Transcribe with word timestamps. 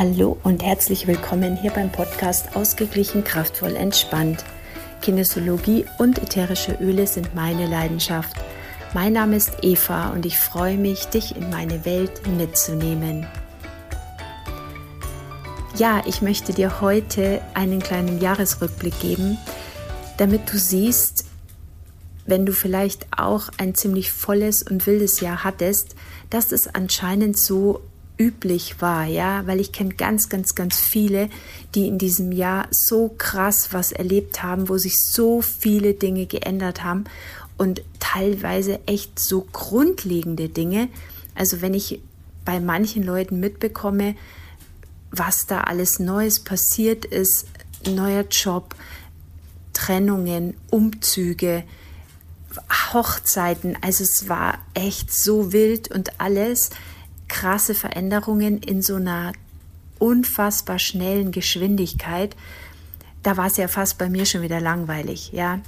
Hallo 0.00 0.38
und 0.44 0.62
herzlich 0.62 1.06
willkommen 1.06 1.56
hier 1.56 1.72
beim 1.72 1.92
Podcast 1.92 2.56
Ausgeglichen, 2.56 3.22
kraftvoll, 3.22 3.76
entspannt. 3.76 4.46
Kinesiologie 5.02 5.84
und 5.98 6.16
ätherische 6.16 6.72
Öle 6.80 7.06
sind 7.06 7.34
meine 7.34 7.66
Leidenschaft. 7.66 8.34
Mein 8.94 9.12
Name 9.12 9.36
ist 9.36 9.58
Eva 9.60 10.08
und 10.08 10.24
ich 10.24 10.38
freue 10.38 10.78
mich, 10.78 11.08
dich 11.08 11.36
in 11.36 11.50
meine 11.50 11.84
Welt 11.84 12.26
mitzunehmen. 12.26 13.26
Ja, 15.76 16.02
ich 16.06 16.22
möchte 16.22 16.54
dir 16.54 16.80
heute 16.80 17.42
einen 17.52 17.80
kleinen 17.80 18.22
Jahresrückblick 18.22 18.98
geben, 19.00 19.36
damit 20.16 20.50
du 20.50 20.56
siehst, 20.56 21.26
wenn 22.24 22.46
du 22.46 22.54
vielleicht 22.54 23.06
auch 23.14 23.50
ein 23.58 23.74
ziemlich 23.74 24.12
volles 24.12 24.62
und 24.62 24.86
wildes 24.86 25.20
Jahr 25.20 25.44
hattest, 25.44 25.94
dass 26.30 26.52
es 26.52 26.74
anscheinend 26.74 27.38
so 27.38 27.82
üblich 28.20 28.82
war, 28.82 29.06
ja, 29.06 29.46
weil 29.46 29.60
ich 29.60 29.72
kenne 29.72 29.94
ganz, 29.94 30.28
ganz, 30.28 30.54
ganz 30.54 30.78
viele, 30.78 31.30
die 31.74 31.88
in 31.88 31.96
diesem 31.96 32.32
Jahr 32.32 32.68
so 32.70 33.08
krass 33.16 33.70
was 33.72 33.92
erlebt 33.92 34.42
haben, 34.42 34.68
wo 34.68 34.76
sich 34.76 34.94
so 35.02 35.40
viele 35.40 35.94
Dinge 35.94 36.26
geändert 36.26 36.84
haben 36.84 37.04
und 37.56 37.80
teilweise 37.98 38.78
echt 38.86 39.18
so 39.18 39.46
grundlegende 39.52 40.50
Dinge. 40.50 40.88
Also 41.34 41.62
wenn 41.62 41.72
ich 41.72 42.02
bei 42.44 42.60
manchen 42.60 43.02
Leuten 43.04 43.40
mitbekomme, 43.40 44.16
was 45.10 45.46
da 45.46 45.62
alles 45.62 45.98
Neues 45.98 46.40
passiert 46.40 47.06
ist, 47.06 47.46
neuer 47.86 48.26
Job, 48.30 48.74
Trennungen, 49.72 50.54
Umzüge, 50.68 51.64
Hochzeiten, 52.92 53.78
also 53.80 54.04
es 54.04 54.28
war 54.28 54.58
echt 54.74 55.10
so 55.10 55.54
wild 55.54 55.90
und 55.90 56.20
alles 56.20 56.68
krasse 57.30 57.74
Veränderungen 57.74 58.58
in 58.58 58.82
so 58.82 58.96
einer 58.96 59.32
unfassbar 59.98 60.78
schnellen 60.78 61.32
Geschwindigkeit. 61.32 62.36
Da 63.22 63.38
war 63.38 63.46
es 63.46 63.56
ja 63.56 63.68
fast 63.68 63.96
bei 63.96 64.10
mir 64.10 64.26
schon 64.26 64.42
wieder 64.42 64.60
langweilig, 64.60 65.30
ja. 65.32 65.60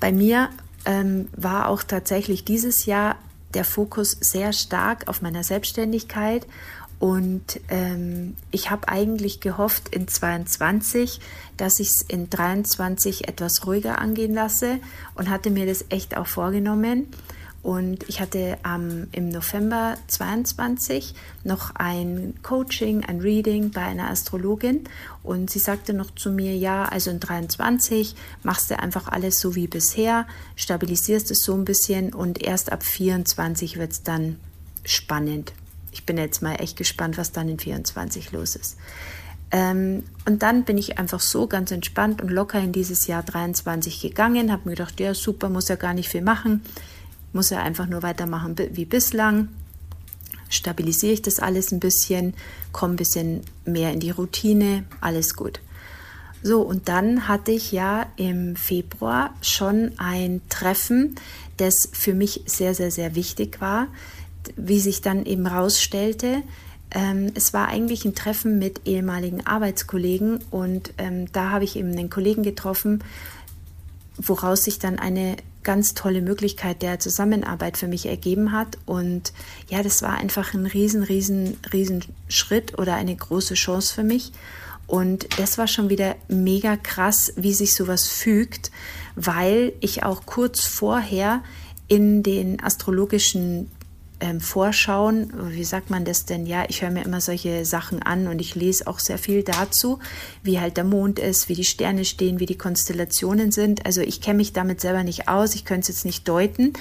Bei 0.00 0.10
mir 0.10 0.48
ähm, 0.84 1.28
war 1.36 1.68
auch 1.68 1.82
tatsächlich 1.82 2.44
dieses 2.44 2.86
Jahr 2.86 3.16
der 3.54 3.64
Fokus 3.64 4.16
sehr 4.20 4.52
stark 4.52 5.08
auf 5.08 5.22
meiner 5.22 5.42
Selbstständigkeit 5.44 6.46
und 6.98 7.60
ähm, 7.68 8.34
ich 8.50 8.70
habe 8.70 8.88
eigentlich 8.88 9.40
gehofft 9.40 9.88
in 9.94 10.08
22, 10.08 11.20
dass 11.56 11.78
ich 11.78 11.88
es 11.88 12.04
in 12.08 12.28
23 12.28 13.28
etwas 13.28 13.66
ruhiger 13.66 13.98
angehen 14.00 14.34
lasse 14.34 14.80
und 15.14 15.30
hatte 15.30 15.50
mir 15.50 15.66
das 15.66 15.84
echt 15.90 16.16
auch 16.16 16.26
vorgenommen. 16.26 17.06
Und 17.62 18.08
ich 18.08 18.20
hatte 18.20 18.56
ähm, 18.64 19.08
im 19.10 19.30
November 19.30 19.96
22 20.06 21.14
noch 21.42 21.74
ein 21.74 22.34
Coaching, 22.42 23.04
ein 23.04 23.20
Reading 23.20 23.70
bei 23.72 23.80
einer 23.80 24.10
Astrologin 24.10 24.84
und 25.24 25.50
sie 25.50 25.58
sagte 25.58 25.92
noch 25.92 26.14
zu 26.14 26.30
mir, 26.30 26.56
ja, 26.56 26.84
also 26.84 27.10
in 27.10 27.18
23 27.18 28.14
machst 28.44 28.70
du 28.70 28.78
einfach 28.78 29.08
alles 29.08 29.40
so 29.40 29.56
wie 29.56 29.66
bisher, 29.66 30.26
stabilisierst 30.54 31.32
es 31.32 31.40
so 31.40 31.54
ein 31.54 31.64
bisschen 31.64 32.14
und 32.14 32.40
erst 32.42 32.70
ab 32.70 32.84
24 32.84 33.76
wird 33.76 33.90
es 33.90 34.02
dann 34.04 34.38
spannend. 34.84 35.52
Ich 35.90 36.06
bin 36.06 36.16
jetzt 36.16 36.42
mal 36.42 36.54
echt 36.54 36.76
gespannt, 36.76 37.18
was 37.18 37.32
dann 37.32 37.48
in 37.48 37.58
24 37.58 38.30
los 38.30 38.54
ist. 38.54 38.76
Ähm, 39.50 40.04
und 40.26 40.42
dann 40.42 40.64
bin 40.64 40.78
ich 40.78 40.98
einfach 40.98 41.20
so 41.20 41.48
ganz 41.48 41.72
entspannt 41.72 42.22
und 42.22 42.28
locker 42.28 42.60
in 42.60 42.70
dieses 42.70 43.06
Jahr 43.08 43.24
23 43.24 44.00
gegangen, 44.00 44.52
habe 44.52 44.68
mir 44.68 44.76
gedacht, 44.76 45.00
ja 45.00 45.12
super, 45.12 45.48
muss 45.48 45.68
ja 45.68 45.76
gar 45.76 45.94
nicht 45.94 46.08
viel 46.08 46.22
machen 46.22 46.62
muss 47.32 47.50
er 47.50 47.62
einfach 47.62 47.86
nur 47.86 48.02
weitermachen 48.02 48.56
wie 48.72 48.84
bislang. 48.84 49.48
Stabilisiere 50.48 51.12
ich 51.12 51.22
das 51.22 51.40
alles 51.40 51.72
ein 51.72 51.80
bisschen, 51.80 52.34
komme 52.72 52.94
ein 52.94 52.96
bisschen 52.96 53.42
mehr 53.64 53.92
in 53.92 54.00
die 54.00 54.10
Routine, 54.10 54.84
alles 55.00 55.34
gut. 55.34 55.60
So, 56.42 56.62
und 56.62 56.88
dann 56.88 57.26
hatte 57.28 57.50
ich 57.52 57.72
ja 57.72 58.06
im 58.16 58.56
Februar 58.56 59.34
schon 59.42 59.92
ein 59.98 60.40
Treffen, 60.48 61.16
das 61.56 61.74
für 61.92 62.14
mich 62.14 62.42
sehr, 62.46 62.74
sehr, 62.74 62.90
sehr 62.90 63.14
wichtig 63.14 63.60
war, 63.60 63.88
wie 64.56 64.80
sich 64.80 65.02
dann 65.02 65.26
eben 65.26 65.46
rausstellte. 65.46 66.42
Ähm, 66.92 67.32
es 67.34 67.52
war 67.52 67.68
eigentlich 67.68 68.04
ein 68.04 68.14
Treffen 68.14 68.58
mit 68.58 68.86
ehemaligen 68.86 69.46
Arbeitskollegen 69.46 70.38
und 70.50 70.94
ähm, 70.96 71.30
da 71.32 71.50
habe 71.50 71.64
ich 71.64 71.76
eben 71.76 71.90
einen 71.90 72.08
Kollegen 72.08 72.44
getroffen, 72.44 73.02
woraus 74.16 74.64
sich 74.64 74.78
dann 74.78 74.98
eine 74.98 75.36
ganz 75.68 75.92
tolle 75.92 76.22
Möglichkeit 76.22 76.80
der 76.80 76.98
Zusammenarbeit 76.98 77.76
für 77.76 77.88
mich 77.88 78.06
ergeben 78.06 78.52
hat. 78.52 78.78
Und 78.86 79.34
ja, 79.68 79.82
das 79.82 80.00
war 80.00 80.16
einfach 80.16 80.54
ein 80.54 80.64
riesen, 80.64 81.02
riesen, 81.02 81.58
riesen 81.74 82.02
Schritt 82.26 82.78
oder 82.78 82.94
eine 82.94 83.14
große 83.14 83.52
Chance 83.52 83.92
für 83.92 84.02
mich. 84.02 84.32
Und 84.86 85.38
das 85.38 85.58
war 85.58 85.68
schon 85.68 85.90
wieder 85.90 86.16
mega 86.26 86.78
krass, 86.78 87.34
wie 87.36 87.52
sich 87.52 87.74
sowas 87.74 88.08
fügt, 88.08 88.70
weil 89.14 89.74
ich 89.80 90.04
auch 90.04 90.24
kurz 90.24 90.64
vorher 90.64 91.42
in 91.86 92.22
den 92.22 92.62
astrologischen 92.62 93.70
ähm, 94.20 94.40
Vorschauen, 94.40 95.32
wie 95.52 95.64
sagt 95.64 95.90
man 95.90 96.04
das 96.04 96.24
denn? 96.24 96.46
Ja, 96.46 96.64
ich 96.68 96.82
höre 96.82 96.90
mir 96.90 97.04
immer 97.04 97.20
solche 97.20 97.64
Sachen 97.64 98.02
an 98.02 98.26
und 98.26 98.40
ich 98.40 98.54
lese 98.54 98.86
auch 98.86 98.98
sehr 98.98 99.18
viel 99.18 99.42
dazu, 99.42 100.00
wie 100.42 100.60
halt 100.60 100.76
der 100.76 100.84
Mond 100.84 101.18
ist, 101.18 101.48
wie 101.48 101.54
die 101.54 101.64
Sterne 101.64 102.04
stehen, 102.04 102.40
wie 102.40 102.46
die 102.46 102.58
Konstellationen 102.58 103.52
sind. 103.52 103.86
Also 103.86 104.00
ich 104.00 104.20
kenne 104.20 104.38
mich 104.38 104.52
damit 104.52 104.80
selber 104.80 105.04
nicht 105.04 105.28
aus, 105.28 105.54
ich 105.54 105.64
könnte 105.64 105.82
es 105.82 105.88
jetzt 105.88 106.04
nicht 106.04 106.26
deuten, 106.28 106.72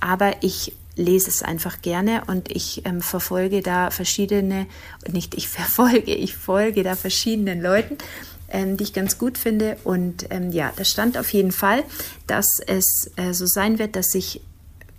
aber 0.00 0.42
ich 0.42 0.74
lese 0.96 1.30
es 1.30 1.42
einfach 1.42 1.80
gerne 1.80 2.22
und 2.26 2.50
ich 2.50 2.84
ähm, 2.84 3.00
verfolge 3.00 3.62
da 3.62 3.90
verschiedene, 3.90 4.66
nicht 5.10 5.34
ich 5.34 5.48
verfolge, 5.48 6.14
ich 6.14 6.36
folge 6.36 6.82
da 6.82 6.96
verschiedenen 6.96 7.62
Leuten, 7.62 7.96
ähm, 8.48 8.76
die 8.76 8.84
ich 8.84 8.92
ganz 8.92 9.18
gut 9.18 9.38
finde. 9.38 9.78
Und 9.84 10.26
ähm, 10.30 10.50
ja, 10.50 10.72
da 10.76 10.84
stand 10.84 11.16
auf 11.16 11.32
jeden 11.32 11.52
Fall, 11.52 11.84
dass 12.26 12.58
es 12.66 13.10
äh, 13.16 13.32
so 13.32 13.46
sein 13.46 13.78
wird, 13.78 13.96
dass 13.96 14.08
sich 14.08 14.42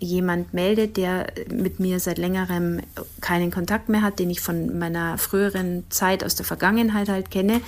jemand 0.03 0.53
meldet, 0.53 0.97
der 0.97 1.27
mit 1.49 1.79
mir 1.79 1.99
seit 1.99 2.17
längerem 2.17 2.81
keinen 3.21 3.51
Kontakt 3.51 3.89
mehr 3.89 4.01
hat, 4.01 4.19
den 4.19 4.29
ich 4.29 4.41
von 4.41 4.77
meiner 4.77 5.17
früheren 5.17 5.85
Zeit 5.89 6.23
aus 6.23 6.35
der 6.35 6.45
Vergangenheit 6.45 7.09
halt 7.09 7.31
kenne. 7.31 7.61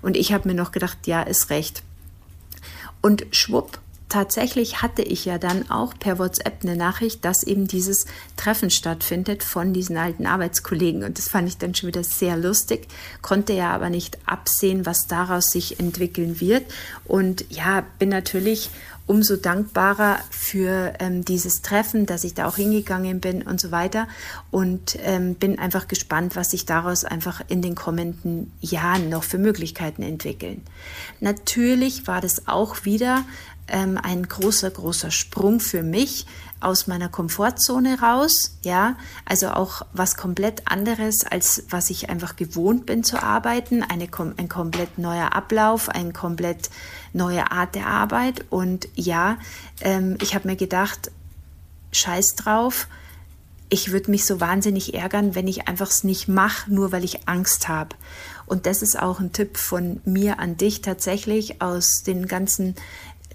Und 0.00 0.16
ich 0.16 0.32
habe 0.32 0.48
mir 0.48 0.54
noch 0.54 0.72
gedacht, 0.72 1.06
ja, 1.06 1.22
ist 1.22 1.50
recht. 1.50 1.82
Und 3.00 3.26
schwupp, 3.30 3.78
tatsächlich 4.12 4.82
hatte 4.82 5.00
ich 5.00 5.24
ja 5.24 5.38
dann 5.38 5.70
auch 5.70 5.94
per 5.98 6.18
WhatsApp 6.18 6.58
eine 6.62 6.76
Nachricht, 6.76 7.24
dass 7.24 7.42
eben 7.42 7.66
dieses 7.66 8.04
Treffen 8.36 8.68
stattfindet 8.70 9.42
von 9.42 9.72
diesen 9.72 9.96
alten 9.96 10.26
Arbeitskollegen. 10.26 11.02
Und 11.02 11.16
das 11.16 11.28
fand 11.28 11.48
ich 11.48 11.56
dann 11.56 11.74
schon 11.74 11.88
wieder 11.88 12.04
sehr 12.04 12.36
lustig, 12.36 12.88
konnte 13.22 13.54
ja 13.54 13.70
aber 13.70 13.88
nicht 13.88 14.18
absehen, 14.26 14.84
was 14.84 15.06
daraus 15.06 15.46
sich 15.46 15.80
entwickeln 15.80 16.40
wird. 16.40 16.64
Und 17.04 17.46
ja, 17.48 17.84
bin 17.98 18.10
natürlich 18.10 18.68
umso 19.06 19.36
dankbarer 19.36 20.18
für 20.30 20.94
ähm, 20.98 21.24
dieses 21.24 21.62
Treffen, 21.62 22.06
dass 22.06 22.24
ich 22.24 22.34
da 22.34 22.46
auch 22.46 22.56
hingegangen 22.56 23.20
bin 23.20 23.42
und 23.42 23.60
so 23.60 23.70
weiter. 23.70 24.08
Und 24.50 24.96
ähm, 25.02 25.34
bin 25.34 25.58
einfach 25.58 25.88
gespannt, 25.88 26.36
was 26.36 26.50
sich 26.50 26.66
daraus 26.66 27.04
einfach 27.04 27.42
in 27.48 27.62
den 27.62 27.74
kommenden 27.74 28.52
Jahren 28.60 29.08
noch 29.08 29.24
für 29.24 29.38
Möglichkeiten 29.38 30.02
entwickeln. 30.02 30.62
Natürlich 31.20 32.06
war 32.06 32.20
das 32.20 32.48
auch 32.48 32.84
wieder 32.84 33.24
ähm, 33.68 33.98
ein 34.02 34.26
großer, 34.26 34.70
großer 34.70 35.10
Sprung 35.10 35.60
für 35.60 35.82
mich 35.82 36.26
aus 36.60 36.86
meiner 36.86 37.08
Komfortzone 37.08 38.00
raus, 38.00 38.56
ja, 38.62 38.96
also 39.24 39.50
auch 39.50 39.82
was 39.92 40.16
komplett 40.16 40.70
anderes, 40.70 41.24
als 41.28 41.64
was 41.70 41.90
ich 41.90 42.08
einfach 42.08 42.36
gewohnt 42.36 42.86
bin 42.86 43.02
zu 43.02 43.20
arbeiten, 43.22 43.82
eine, 43.82 44.08
ein 44.36 44.48
komplett 44.48 44.98
neuer 44.98 45.32
Ablauf, 45.32 45.88
eine 45.88 46.12
komplett 46.12 46.70
neue 47.12 47.50
Art 47.50 47.74
der 47.74 47.88
Arbeit. 47.88 48.44
Und 48.50 48.88
ja, 48.94 49.38
ähm, 49.80 50.16
ich 50.20 50.34
habe 50.34 50.48
mir 50.48 50.56
gedacht, 50.56 51.10
scheiß 51.90 52.36
drauf, 52.36 52.86
ich 53.68 53.90
würde 53.90 54.10
mich 54.10 54.26
so 54.26 54.38
wahnsinnig 54.38 54.94
ärgern, 54.94 55.34
wenn 55.34 55.48
ich 55.48 55.66
einfach 55.66 55.88
es 55.88 56.04
nicht 56.04 56.28
mache, 56.28 56.72
nur 56.72 56.92
weil 56.92 57.04
ich 57.04 57.26
Angst 57.26 57.68
habe. 57.68 57.96
Und 58.44 58.66
das 58.66 58.82
ist 58.82 59.00
auch 59.00 59.18
ein 59.18 59.32
Tipp 59.32 59.56
von 59.56 60.02
mir 60.04 60.38
an 60.38 60.58
dich 60.58 60.82
tatsächlich 60.82 61.62
aus 61.62 62.02
den 62.06 62.26
ganzen 62.26 62.74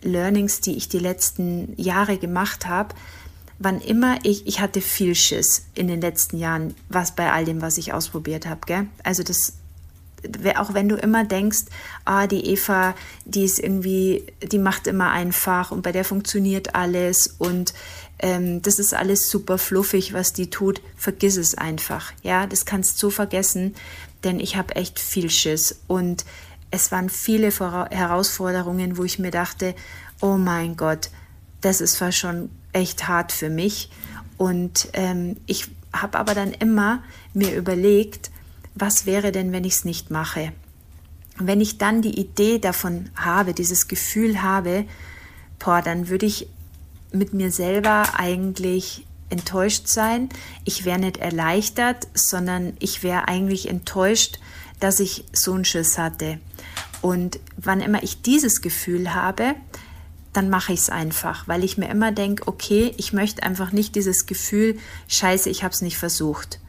Learnings, 0.01 0.61
die 0.61 0.75
ich 0.75 0.89
die 0.89 0.99
letzten 0.99 1.73
Jahre 1.77 2.17
gemacht 2.17 2.67
habe, 2.67 2.95
wann 3.59 3.81
immer 3.81 4.19
ich, 4.23 4.45
ich 4.47 4.59
hatte 4.59 4.81
viel 4.81 5.15
Schiss 5.15 5.65
in 5.73 5.87
den 5.87 6.01
letzten 6.01 6.37
Jahren, 6.37 6.75
was 6.89 7.15
bei 7.15 7.31
all 7.31 7.45
dem, 7.45 7.61
was 7.61 7.77
ich 7.77 7.93
ausprobiert 7.93 8.45
habe? 8.45 8.87
Also 9.03 9.23
das, 9.23 9.53
auch 10.55 10.73
wenn 10.73 10.89
du 10.89 10.95
immer 10.95 11.23
denkst, 11.25 11.65
ah, 12.05 12.27
die 12.27 12.45
Eva, 12.45 12.95
die 13.25 13.45
ist 13.45 13.59
irgendwie, 13.59 14.25
die 14.43 14.59
macht 14.59 14.87
immer 14.87 15.11
einfach 15.11 15.71
und 15.71 15.81
bei 15.81 15.91
der 15.91 16.05
funktioniert 16.05 16.75
alles 16.75 17.35
und 17.37 17.73
ähm, 18.19 18.61
das 18.61 18.79
ist 18.79 18.93
alles 18.93 19.29
super 19.29 19.57
fluffig, 19.57 20.13
was 20.13 20.33
die 20.33 20.49
tut, 20.49 20.81
vergiss 20.95 21.37
es 21.37 21.55
einfach, 21.55 22.13
ja, 22.23 22.47
das 22.47 22.65
kannst 22.65 23.01
du 23.01 23.09
vergessen, 23.09 23.75
denn 24.23 24.39
ich 24.39 24.55
habe 24.55 24.75
echt 24.75 24.99
viel 24.99 25.29
Schiss 25.29 25.79
und 25.87 26.25
es 26.71 26.91
waren 26.91 27.09
viele 27.09 27.49
Herausforderungen, 27.49 28.97
wo 28.97 29.03
ich 29.03 29.19
mir 29.19 29.31
dachte, 29.31 29.75
oh 30.21 30.37
mein 30.37 30.75
Gott, 30.75 31.09
das 31.61 31.81
ist 31.81 31.93
zwar 31.93 32.11
schon 32.11 32.49
echt 32.73 33.07
hart 33.07 33.31
für 33.31 33.49
mich. 33.49 33.89
Und 34.37 34.89
ähm, 34.93 35.37
ich 35.45 35.69
habe 35.93 36.19
aber 36.19 36.35
dann 36.35 36.51
immer 36.51 37.03
mir 37.33 37.55
überlegt, 37.55 38.31
was 38.75 39.05
wäre 39.05 39.31
denn, 39.31 39.51
wenn 39.51 39.63
ich 39.63 39.73
es 39.73 39.85
nicht 39.85 40.11
mache? 40.11 40.51
wenn 41.39 41.61
ich 41.61 41.77
dann 41.77 42.01
die 42.01 42.19
Idee 42.19 42.59
davon 42.59 43.09
habe, 43.15 43.53
dieses 43.53 43.87
Gefühl 43.87 44.41
habe, 44.41 44.85
boah, 45.59 45.81
dann 45.81 46.09
würde 46.09 46.25
ich 46.25 46.47
mit 47.11 47.33
mir 47.33 47.51
selber 47.51 48.15
eigentlich 48.17 49.05
enttäuscht 49.29 49.87
sein. 49.87 50.29
Ich 50.63 50.85
wäre 50.85 50.99
nicht 50.99 51.17
erleichtert, 51.17 52.07
sondern 52.13 52.73
ich 52.79 53.03
wäre 53.03 53.27
eigentlich 53.27 53.69
enttäuscht, 53.69 54.39
dass 54.79 54.99
ich 54.99 55.25
so 55.33 55.53
einen 55.53 55.65
Schiss 55.65 55.97
hatte. 55.97 56.39
Und 57.01 57.39
wann 57.57 57.81
immer 57.81 58.03
ich 58.03 58.21
dieses 58.21 58.61
Gefühl 58.61 59.13
habe, 59.13 59.55
dann 60.33 60.49
mache 60.49 60.73
ich 60.73 60.81
es 60.81 60.89
einfach, 60.89 61.47
weil 61.47 61.63
ich 61.63 61.77
mir 61.77 61.89
immer 61.89 62.11
denke, 62.11 62.47
okay, 62.47 62.93
ich 62.97 63.11
möchte 63.11 63.43
einfach 63.43 63.71
nicht 63.71 63.95
dieses 63.95 64.25
Gefühl, 64.27 64.77
scheiße, 65.07 65.49
ich 65.49 65.63
habe 65.63 65.73
es 65.73 65.81
nicht 65.81 65.97
versucht. 65.97 66.59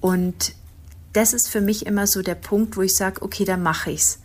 Und 0.00 0.54
das 1.12 1.32
ist 1.32 1.48
für 1.48 1.60
mich 1.60 1.86
immer 1.86 2.06
so 2.06 2.22
der 2.22 2.34
Punkt, 2.34 2.76
wo 2.76 2.82
ich 2.82 2.94
sage, 2.94 3.22
okay, 3.22 3.44
dann 3.44 3.62
mache 3.62 3.90
ich 3.90 4.00
es. 4.02 4.18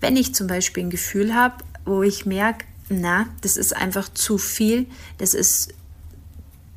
Wenn 0.00 0.16
ich 0.16 0.34
zum 0.34 0.48
Beispiel 0.48 0.84
ein 0.84 0.90
Gefühl 0.90 1.34
habe, 1.34 1.64
wo 1.84 2.02
ich 2.02 2.26
merke, 2.26 2.64
na, 2.88 3.26
das 3.40 3.56
ist 3.56 3.74
einfach 3.74 4.12
zu 4.12 4.38
viel, 4.38 4.86
das 5.18 5.32
ist 5.34 5.72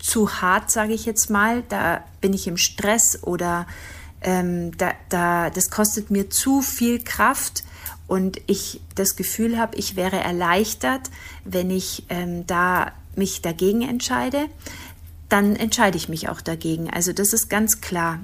zu 0.07 0.41
hart, 0.41 0.71
sage 0.71 0.93
ich 0.93 1.05
jetzt 1.05 1.29
mal, 1.29 1.63
da 1.67 2.03
bin 2.21 2.33
ich 2.33 2.47
im 2.47 2.57
Stress 2.57 3.21
oder 3.23 3.67
ähm, 4.21 4.75
da, 4.77 4.93
da, 5.09 5.49
das 5.49 5.69
kostet 5.69 6.09
mir 6.11 6.29
zu 6.29 6.61
viel 6.61 7.03
Kraft 7.03 7.65
und 8.07 8.39
ich 8.47 8.79
das 8.95 9.17
Gefühl 9.17 9.59
habe, 9.59 9.75
ich 9.75 9.97
wäre 9.97 10.17
erleichtert, 10.17 11.11
wenn 11.43 11.69
ich 11.69 12.05
ähm, 12.07 12.47
da 12.47 12.93
mich 13.15 13.41
dagegen 13.41 13.81
entscheide, 13.81 14.45
dann 15.27 15.57
entscheide 15.57 15.97
ich 15.97 16.07
mich 16.07 16.29
auch 16.29 16.39
dagegen. 16.39 16.89
Also 16.89 17.11
das 17.11 17.33
ist 17.33 17.49
ganz 17.49 17.81
klar. 17.81 18.19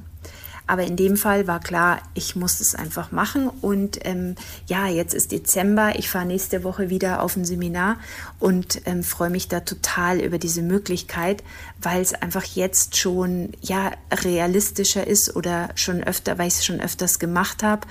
Aber 0.65 0.83
in 0.83 0.95
dem 0.95 1.17
Fall 1.17 1.45
war 1.45 1.59
klar, 1.59 2.01
ich 2.13 2.35
muss 2.35 2.61
es 2.61 2.73
einfach 2.73 3.11
machen. 3.11 3.49
Und 3.49 3.99
ähm, 4.05 4.35
ja, 4.67 4.87
jetzt 4.87 5.13
ist 5.13 5.31
Dezember. 5.31 5.97
Ich 5.97 6.09
fahre 6.09 6.25
nächste 6.25 6.63
Woche 6.63 6.89
wieder 6.89 7.21
auf 7.21 7.35
ein 7.35 7.43
Seminar 7.43 7.97
und 8.39 8.81
ähm, 8.85 9.03
freue 9.03 9.29
mich 9.29 9.49
da 9.49 9.59
total 9.59 10.21
über 10.21 10.37
diese 10.37 10.61
Möglichkeit, 10.61 11.43
weil 11.81 12.01
es 12.01 12.13
einfach 12.13 12.43
jetzt 12.43 12.97
schon 12.97 13.51
ja 13.61 13.91
realistischer 14.11 15.05
ist 15.05 15.35
oder 15.35 15.69
schon 15.75 16.01
öfter, 16.03 16.37
weil 16.37 16.47
ich 16.47 16.55
es 16.55 16.65
schon 16.65 16.79
öfters 16.79 17.19
gemacht 17.19 17.61
habe. 17.61 17.85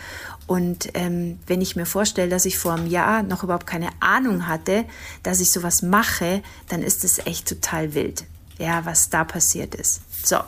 Und 0.46 0.90
ähm, 0.94 1.38
wenn 1.46 1.60
ich 1.60 1.76
mir 1.76 1.86
vorstelle, 1.86 2.30
dass 2.30 2.46
ich 2.46 2.58
vor 2.58 2.72
einem 2.72 2.86
Jahr 2.86 3.22
noch 3.22 3.44
überhaupt 3.44 3.66
keine 3.66 3.90
Ahnung 4.00 4.46
hatte, 4.46 4.84
dass 5.22 5.40
ich 5.40 5.50
sowas 5.50 5.82
mache, 5.82 6.42
dann 6.68 6.82
ist 6.82 7.04
es 7.04 7.18
echt 7.26 7.48
total 7.48 7.94
wild, 7.94 8.24
ja, 8.58 8.84
was 8.84 9.10
da 9.10 9.24
passiert 9.24 9.74
ist. 9.74 10.00
So, 10.24 10.38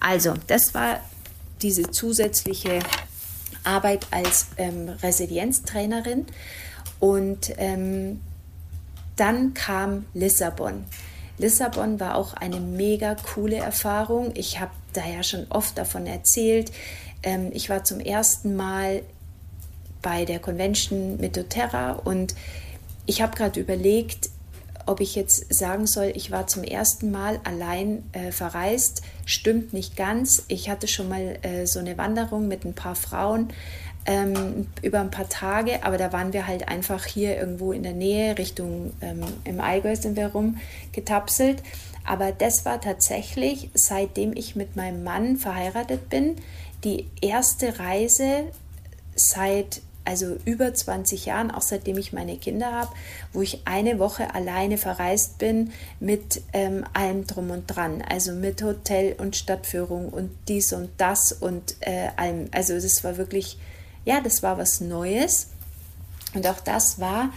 also 0.00 0.34
das 0.46 0.74
war 0.74 1.00
diese 1.62 1.90
zusätzliche 1.90 2.80
Arbeit 3.64 4.06
als 4.10 4.48
ähm, 4.56 4.88
Resilienztrainerin. 4.88 6.26
Und 7.00 7.52
ähm, 7.58 8.20
dann 9.16 9.54
kam 9.54 10.06
Lissabon. 10.14 10.84
Lissabon 11.38 11.98
war 12.00 12.16
auch 12.16 12.34
eine 12.34 12.60
mega 12.60 13.16
coole 13.16 13.56
Erfahrung. 13.56 14.32
Ich 14.34 14.60
habe 14.60 14.72
da 14.92 15.06
ja 15.06 15.22
schon 15.22 15.46
oft 15.50 15.76
davon 15.76 16.06
erzählt. 16.06 16.72
Ähm, 17.22 17.50
ich 17.52 17.70
war 17.70 17.84
zum 17.84 18.00
ersten 18.00 18.54
Mal 18.54 19.02
bei 20.02 20.24
der 20.24 20.38
Convention 20.38 21.16
mit 21.16 21.36
doTERRA 21.36 21.92
und 21.92 22.34
ich 23.06 23.22
habe 23.22 23.36
gerade 23.36 23.58
überlegt, 23.58 24.30
ob 24.86 25.00
ich 25.00 25.14
jetzt 25.14 25.54
sagen 25.54 25.86
soll, 25.86 26.12
ich 26.14 26.30
war 26.30 26.46
zum 26.46 26.64
ersten 26.64 27.10
Mal 27.10 27.40
allein 27.44 28.04
äh, 28.12 28.32
verreist, 28.32 29.02
stimmt 29.26 29.72
nicht 29.72 29.96
ganz. 29.96 30.44
Ich 30.48 30.68
hatte 30.70 30.88
schon 30.88 31.08
mal 31.08 31.38
äh, 31.42 31.66
so 31.66 31.78
eine 31.78 31.98
Wanderung 31.98 32.48
mit 32.48 32.64
ein 32.64 32.74
paar 32.74 32.94
Frauen 32.94 33.52
ähm, 34.06 34.66
über 34.82 35.00
ein 35.00 35.10
paar 35.10 35.28
Tage, 35.28 35.84
aber 35.84 35.98
da 35.98 36.12
waren 36.12 36.32
wir 36.32 36.46
halt 36.46 36.68
einfach 36.68 37.04
hier 37.04 37.36
irgendwo 37.36 37.72
in 37.72 37.82
der 37.82 37.94
Nähe, 37.94 38.36
Richtung 38.36 38.92
ähm, 39.00 39.22
im 39.44 39.60
Allgäu 39.60 39.96
sind 39.96 40.16
wir 40.16 40.28
rumgetapselt. 40.28 41.62
Aber 42.06 42.32
das 42.32 42.66
war 42.66 42.80
tatsächlich, 42.80 43.70
seitdem 43.72 44.36
ich 44.36 44.56
mit 44.56 44.76
meinem 44.76 45.04
Mann 45.04 45.38
verheiratet 45.38 46.10
bin, 46.10 46.36
die 46.84 47.06
erste 47.22 47.78
Reise 47.78 48.44
seit 49.16 49.80
also 50.04 50.36
über 50.44 50.72
20 50.72 51.26
Jahren, 51.26 51.50
auch 51.50 51.62
seitdem 51.62 51.98
ich 51.98 52.12
meine 52.12 52.36
Kinder 52.36 52.72
habe, 52.72 52.92
wo 53.32 53.42
ich 53.42 53.62
eine 53.66 53.98
Woche 53.98 54.34
alleine 54.34 54.78
verreist 54.78 55.38
bin 55.38 55.72
mit 56.00 56.42
ähm, 56.52 56.84
allem 56.92 57.26
drum 57.26 57.50
und 57.50 57.66
dran, 57.66 58.02
also 58.02 58.32
mit 58.32 58.62
Hotel 58.62 59.14
und 59.18 59.36
Stadtführung 59.36 60.08
und 60.08 60.30
dies 60.48 60.72
und 60.72 60.90
das 60.98 61.32
und 61.32 61.76
äh, 61.80 62.08
allem. 62.16 62.48
Also 62.52 62.74
das 62.74 63.02
war 63.04 63.16
wirklich, 63.16 63.58
ja, 64.04 64.20
das 64.20 64.42
war 64.42 64.58
was 64.58 64.80
Neues 64.80 65.48
und 66.34 66.46
auch 66.46 66.60
das 66.60 67.00
war 67.00 67.30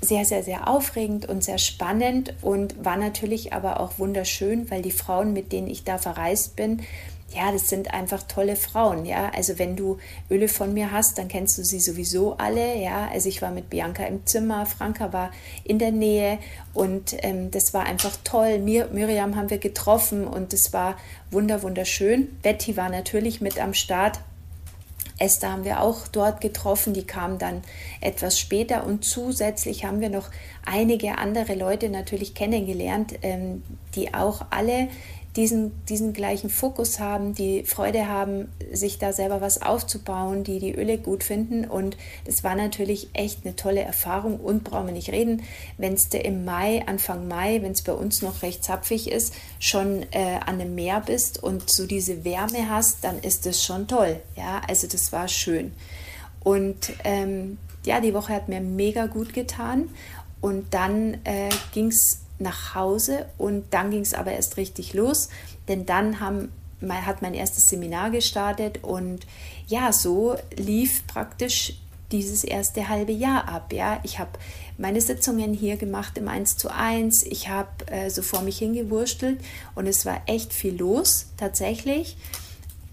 sehr, 0.00 0.24
sehr, 0.24 0.42
sehr 0.42 0.68
aufregend 0.68 1.26
und 1.26 1.42
sehr 1.42 1.58
spannend 1.58 2.34
und 2.42 2.84
war 2.84 2.96
natürlich 2.96 3.52
aber 3.52 3.80
auch 3.80 3.98
wunderschön, 3.98 4.70
weil 4.70 4.82
die 4.82 4.92
Frauen, 4.92 5.32
mit 5.32 5.52
denen 5.52 5.66
ich 5.66 5.84
da 5.84 5.98
verreist 5.98 6.54
bin, 6.54 6.82
ja, 7.34 7.52
das 7.52 7.68
sind 7.68 7.92
einfach 7.92 8.22
tolle 8.22 8.56
Frauen, 8.56 9.04
ja. 9.04 9.30
Also 9.34 9.58
wenn 9.58 9.76
du 9.76 9.98
Öle 10.30 10.48
von 10.48 10.72
mir 10.72 10.92
hast, 10.92 11.18
dann 11.18 11.28
kennst 11.28 11.58
du 11.58 11.62
sie 11.62 11.78
sowieso 11.78 12.38
alle, 12.38 12.76
ja. 12.76 13.08
Also 13.12 13.28
ich 13.28 13.42
war 13.42 13.50
mit 13.50 13.68
Bianca 13.68 14.04
im 14.04 14.24
Zimmer, 14.24 14.64
Franka 14.64 15.12
war 15.12 15.30
in 15.62 15.78
der 15.78 15.92
Nähe 15.92 16.38
und 16.72 17.14
ähm, 17.18 17.50
das 17.50 17.74
war 17.74 17.84
einfach 17.84 18.16
toll. 18.24 18.60
Mir, 18.60 18.88
Miriam 18.92 19.36
haben 19.36 19.50
wir 19.50 19.58
getroffen 19.58 20.26
und 20.26 20.54
es 20.54 20.72
war 20.72 20.96
wunder 21.30 21.62
wunderschön. 21.62 22.28
Betty 22.42 22.78
war 22.78 22.88
natürlich 22.88 23.42
mit 23.42 23.60
am 23.60 23.74
Start. 23.74 24.20
Esther 25.18 25.52
haben 25.52 25.64
wir 25.64 25.82
auch 25.82 26.06
dort 26.08 26.40
getroffen, 26.40 26.94
die 26.94 27.04
kam 27.04 27.38
dann 27.38 27.62
etwas 28.00 28.38
später 28.38 28.86
und 28.86 29.04
zusätzlich 29.04 29.84
haben 29.84 30.00
wir 30.00 30.10
noch 30.10 30.30
einige 30.64 31.18
andere 31.18 31.54
Leute 31.54 31.88
natürlich 31.88 32.34
kennengelernt, 32.34 33.14
ähm, 33.22 33.64
die 33.96 34.14
auch 34.14 34.46
alle 34.50 34.88
diesen, 35.36 35.84
diesen 35.86 36.12
gleichen 36.12 36.50
Fokus 36.50 36.98
haben, 36.98 37.34
die 37.34 37.62
Freude 37.64 38.08
haben, 38.08 38.48
sich 38.72 38.98
da 38.98 39.12
selber 39.12 39.40
was 39.40 39.62
aufzubauen, 39.62 40.42
die 40.42 40.58
die 40.58 40.74
Öle 40.74 40.98
gut 40.98 41.22
finden. 41.22 41.64
Und 41.64 41.96
das 42.24 42.42
war 42.42 42.54
natürlich 42.54 43.10
echt 43.12 43.44
eine 43.44 43.54
tolle 43.54 43.82
Erfahrung. 43.82 44.40
Und 44.40 44.64
brauchen 44.64 44.86
wir 44.86 44.94
nicht 44.94 45.12
reden, 45.12 45.42
wenn 45.76 45.94
es 45.94 46.06
im 46.06 46.44
Mai, 46.44 46.82
Anfang 46.86 47.28
Mai, 47.28 47.60
wenn 47.62 47.72
es 47.72 47.82
bei 47.82 47.92
uns 47.92 48.22
noch 48.22 48.42
recht 48.42 48.64
zapfig 48.64 49.10
ist, 49.10 49.34
schon 49.60 50.02
äh, 50.12 50.38
an 50.44 50.60
einem 50.60 50.74
Meer 50.74 51.00
bist 51.00 51.42
und 51.42 51.70
so 51.70 51.86
diese 51.86 52.24
Wärme 52.24 52.68
hast, 52.68 53.04
dann 53.04 53.18
ist 53.20 53.46
das 53.46 53.62
schon 53.62 53.86
toll. 53.86 54.20
Ja, 54.36 54.60
also 54.66 54.86
das 54.86 55.12
war 55.12 55.28
schön. 55.28 55.72
Und 56.42 56.92
ähm, 57.04 57.58
ja, 57.84 58.00
die 58.00 58.14
Woche 58.14 58.32
hat 58.32 58.48
mir 58.48 58.60
mega 58.60 59.06
gut 59.06 59.34
getan. 59.34 59.90
Und 60.40 60.72
dann 60.72 61.14
äh, 61.24 61.48
ging 61.72 61.88
es 61.88 62.20
nach 62.38 62.74
Hause 62.74 63.26
und 63.38 63.64
dann 63.70 63.90
ging 63.90 64.02
es 64.02 64.14
aber 64.14 64.32
erst 64.32 64.56
richtig 64.56 64.94
los, 64.94 65.28
denn 65.68 65.86
dann 65.86 66.20
haben, 66.20 66.52
hat 66.88 67.22
mein 67.22 67.34
erstes 67.34 67.64
Seminar 67.66 68.10
gestartet 68.10 68.82
und 68.82 69.26
ja, 69.66 69.92
so 69.92 70.36
lief 70.56 71.06
praktisch 71.06 71.74
dieses 72.12 72.44
erste 72.44 72.88
halbe 72.88 73.12
Jahr 73.12 73.48
ab. 73.48 73.72
Ja, 73.72 74.00
ich 74.02 74.18
habe 74.18 74.30
meine 74.78 75.00
Sitzungen 75.00 75.52
hier 75.52 75.76
gemacht 75.76 76.16
im 76.16 76.28
1 76.28 76.56
zu 76.56 76.72
1. 76.72 77.24
Ich 77.24 77.48
habe 77.48 77.68
äh, 77.86 78.08
so 78.08 78.22
vor 78.22 78.42
mich 78.42 78.58
hingewurstelt 78.58 79.40
und 79.74 79.86
es 79.86 80.06
war 80.06 80.22
echt 80.26 80.52
viel 80.52 80.76
los 80.76 81.26
tatsächlich. 81.36 82.16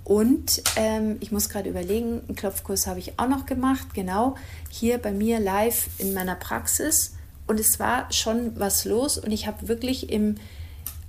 Und 0.03 0.61
ähm, 0.75 1.17
ich 1.19 1.31
muss 1.31 1.49
gerade 1.49 1.69
überlegen, 1.69 2.21
einen 2.27 2.35
Klopfkurs 2.35 2.85
habe 2.85 2.99
ich 2.99 3.17
auch 3.17 3.27
noch 3.27 3.45
gemacht, 3.47 3.93
genau 3.93 4.35
hier 4.69 4.99
bei 4.99 5.11
mir 5.11 5.39
live 5.39 5.87
in 5.97 6.13
meiner 6.13 6.35
Praxis. 6.35 7.15
Und 7.47 7.59
es 7.59 7.79
war 7.79 8.11
schon 8.11 8.59
was 8.59 8.85
los 8.85 9.17
und 9.17 9.31
ich 9.31 9.47
habe 9.47 9.67
wirklich 9.67 10.09
im 10.09 10.35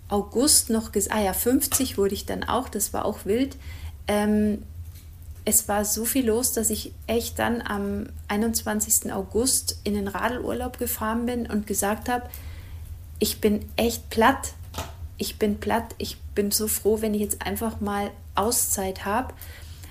August 0.08 0.70
noch 0.70 0.92
gesagt, 0.92 1.16
ah 1.16 1.22
ja, 1.22 1.32
50 1.32 1.98
wurde 1.98 2.14
ich 2.14 2.26
dann 2.26 2.44
auch, 2.44 2.68
das 2.68 2.92
war 2.92 3.04
auch 3.04 3.24
wild. 3.24 3.56
Ähm, 4.06 4.62
es 5.44 5.68
war 5.68 5.84
so 5.84 6.04
viel 6.04 6.26
los, 6.26 6.52
dass 6.52 6.70
ich 6.70 6.92
echt 7.06 7.38
dann 7.38 7.62
am 7.62 8.08
21. 8.28 9.12
August 9.12 9.78
in 9.84 9.94
den 9.94 10.08
Radelurlaub 10.08 10.78
gefahren 10.78 11.26
bin 11.26 11.46
und 11.46 11.66
gesagt 11.66 12.08
habe, 12.08 12.28
ich 13.20 13.40
bin 13.40 13.64
echt 13.76 14.10
platt. 14.10 14.54
Ich 15.18 15.38
bin 15.38 15.58
platt. 15.58 15.94
Ich 15.98 16.18
bin 16.34 16.50
so 16.50 16.66
froh, 16.68 17.00
wenn 17.00 17.14
ich 17.14 17.20
jetzt 17.20 17.46
einfach 17.46 17.80
mal 17.80 18.10
Auszeit 18.34 19.04
habe, 19.04 19.34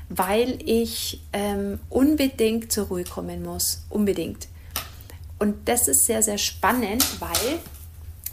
weil 0.10 0.60
ich 0.64 1.22
ähm, 1.32 1.80
unbedingt 1.90 2.72
zur 2.72 2.88
Ruhe 2.88 3.06
kommen 3.06 3.42
muss. 3.42 3.84
Unbedingt. 3.90 4.48
Und 5.40 5.68
das 5.68 5.88
ist 5.88 6.06
sehr, 6.06 6.24
sehr 6.24 6.38
spannend, 6.38 7.20
weil 7.20 7.60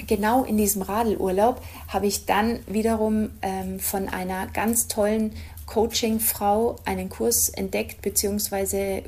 genau 0.06 0.44
in 0.44 0.56
diesem 0.56 0.82
Radelurlaub 0.82 1.62
habe 1.88 2.06
ich 2.06 2.26
dann 2.26 2.61
wiederum 2.66 3.30
ähm, 3.42 3.80
von 3.80 4.09
einer 4.09 4.47
ganz 4.47 4.88
tollen 4.88 5.32
Coaching-Frau 5.66 6.76
einen 6.85 7.09
Kurs 7.09 7.49
entdeckt, 7.49 8.02
beziehungsweise 8.02 9.02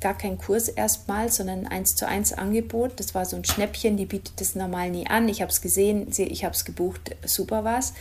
gar 0.00 0.16
kein 0.16 0.38
Kurs 0.38 0.68
erstmal, 0.68 1.30
sondern 1.30 1.66
ein 1.66 1.80
1 1.80 1.94
zu 1.94 2.06
1 2.06 2.32
Angebot. 2.32 2.98
Das 2.98 3.14
war 3.14 3.26
so 3.26 3.36
ein 3.36 3.44
Schnäppchen, 3.44 3.96
die 3.96 4.06
bietet 4.06 4.40
das 4.40 4.54
normal 4.54 4.90
nie 4.90 5.06
an. 5.06 5.28
Ich 5.28 5.42
habe 5.42 5.52
es 5.52 5.60
gesehen, 5.60 6.08
ich 6.16 6.44
habe 6.44 6.54
es 6.54 6.64
gebucht, 6.64 7.16
super 7.24 7.64
war's. 7.64 7.92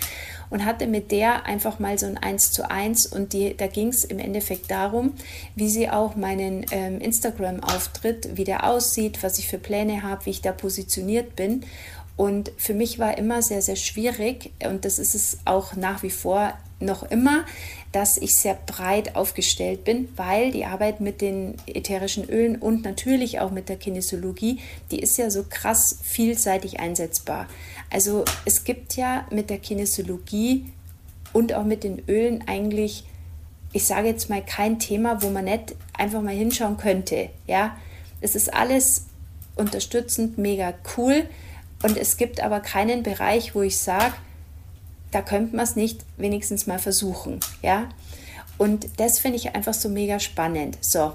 Und 0.49 0.65
hatte 0.65 0.87
mit 0.87 1.11
der 1.11 1.45
einfach 1.45 1.79
mal 1.79 1.99
so 1.99 2.05
ein 2.05 2.17
1 2.17 2.51
zu 2.51 2.69
1 2.69 3.07
und 3.07 3.33
die, 3.33 3.55
da 3.55 3.67
ging 3.67 3.89
es 3.89 4.03
im 4.03 4.17
Endeffekt 4.17 4.71
darum, 4.71 5.13
wie 5.55 5.69
sie 5.69 5.89
auch 5.89 6.15
meinen 6.15 6.65
ähm, 6.71 6.99
Instagram-Auftritt, 6.99 8.37
wie 8.37 8.45
der 8.45 8.65
aussieht, 8.65 9.21
was 9.21 9.37
ich 9.37 9.47
für 9.47 9.59
Pläne 9.59 10.01
habe, 10.01 10.25
wie 10.25 10.31
ich 10.31 10.41
da 10.41 10.51
positioniert 10.51 11.35
bin. 11.35 11.65
Und 12.15 12.51
für 12.57 12.73
mich 12.73 12.99
war 12.99 13.17
immer 13.17 13.41
sehr, 13.41 13.61
sehr 13.61 13.77
schwierig, 13.77 14.51
und 14.65 14.83
das 14.83 14.99
ist 14.99 15.15
es 15.15 15.37
auch 15.45 15.75
nach 15.75 16.03
wie 16.03 16.09
vor 16.09 16.53
noch 16.79 17.03
immer, 17.03 17.45
dass 17.91 18.17
ich 18.17 18.35
sehr 18.35 18.53
breit 18.53 19.15
aufgestellt 19.15 19.83
bin, 19.83 20.09
weil 20.15 20.51
die 20.51 20.65
Arbeit 20.65 21.01
mit 21.01 21.21
den 21.21 21.55
ätherischen 21.65 22.29
Ölen 22.29 22.55
und 22.57 22.83
natürlich 22.83 23.39
auch 23.39 23.51
mit 23.51 23.67
der 23.67 23.77
Kinesiologie, 23.77 24.59
die 24.91 24.99
ist 24.99 25.17
ja 25.17 25.29
so 25.29 25.45
krass 25.49 25.99
vielseitig 26.03 26.79
einsetzbar. 26.79 27.47
Also 27.89 28.25
es 28.45 28.63
gibt 28.63 28.95
ja 28.95 29.25
mit 29.31 29.49
der 29.49 29.57
Kinesiologie 29.57 30.71
und 31.33 31.53
auch 31.53 31.63
mit 31.63 31.83
den 31.83 32.01
Ölen 32.07 32.43
eigentlich, 32.47 33.03
ich 33.73 33.85
sage 33.85 34.07
jetzt 34.07 34.29
mal, 34.29 34.43
kein 34.43 34.79
Thema, 34.79 35.21
wo 35.21 35.29
man 35.29 35.45
nicht 35.45 35.75
einfach 35.93 36.21
mal 36.21 36.33
hinschauen 36.33 36.77
könnte. 36.77 37.29
Ja, 37.47 37.77
es 38.21 38.35
ist 38.35 38.53
alles 38.53 39.05
unterstützend, 39.55 40.37
mega 40.37 40.73
cool. 40.97 41.23
Und 41.81 41.97
es 41.97 42.17
gibt 42.17 42.41
aber 42.41 42.59
keinen 42.59 43.03
Bereich, 43.03 43.55
wo 43.55 43.61
ich 43.61 43.79
sage, 43.79 44.13
da 45.11 45.21
könnte 45.21 45.55
man 45.55 45.63
es 45.63 45.75
nicht 45.75 46.05
wenigstens 46.17 46.67
mal 46.67 46.79
versuchen, 46.79 47.39
ja. 47.61 47.89
Und 48.57 48.87
das 48.97 49.19
finde 49.19 49.37
ich 49.37 49.55
einfach 49.55 49.73
so 49.73 49.87
mega 49.87 50.19
spannend. 50.19 50.77
So, 50.81 51.13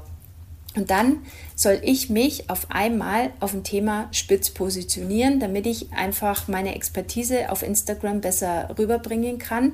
und 0.77 0.91
dann 0.91 1.19
soll 1.55 1.81
ich 1.83 2.11
mich 2.11 2.51
auf 2.51 2.71
einmal 2.71 3.31
auf 3.39 3.55
ein 3.55 3.63
Thema 3.63 4.09
spitz 4.11 4.51
positionieren, 4.51 5.39
damit 5.39 5.67
ich 5.67 5.93
einfach 5.93 6.49
meine 6.49 6.75
Expertise 6.75 7.51
auf 7.51 7.63
Instagram 7.63 8.21
besser 8.21 8.75
rüberbringen 8.77 9.39
kann. 9.39 9.73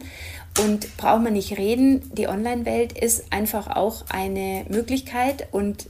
Und 0.62 0.97
braucht 0.99 1.23
man 1.23 1.33
nicht 1.33 1.57
reden, 1.57 2.12
die 2.15 2.29
Online-Welt 2.29 2.93
ist 2.93 3.33
einfach 3.33 3.69
auch 3.69 4.05
eine 4.11 4.67
Möglichkeit. 4.69 5.49
Und 5.53 5.89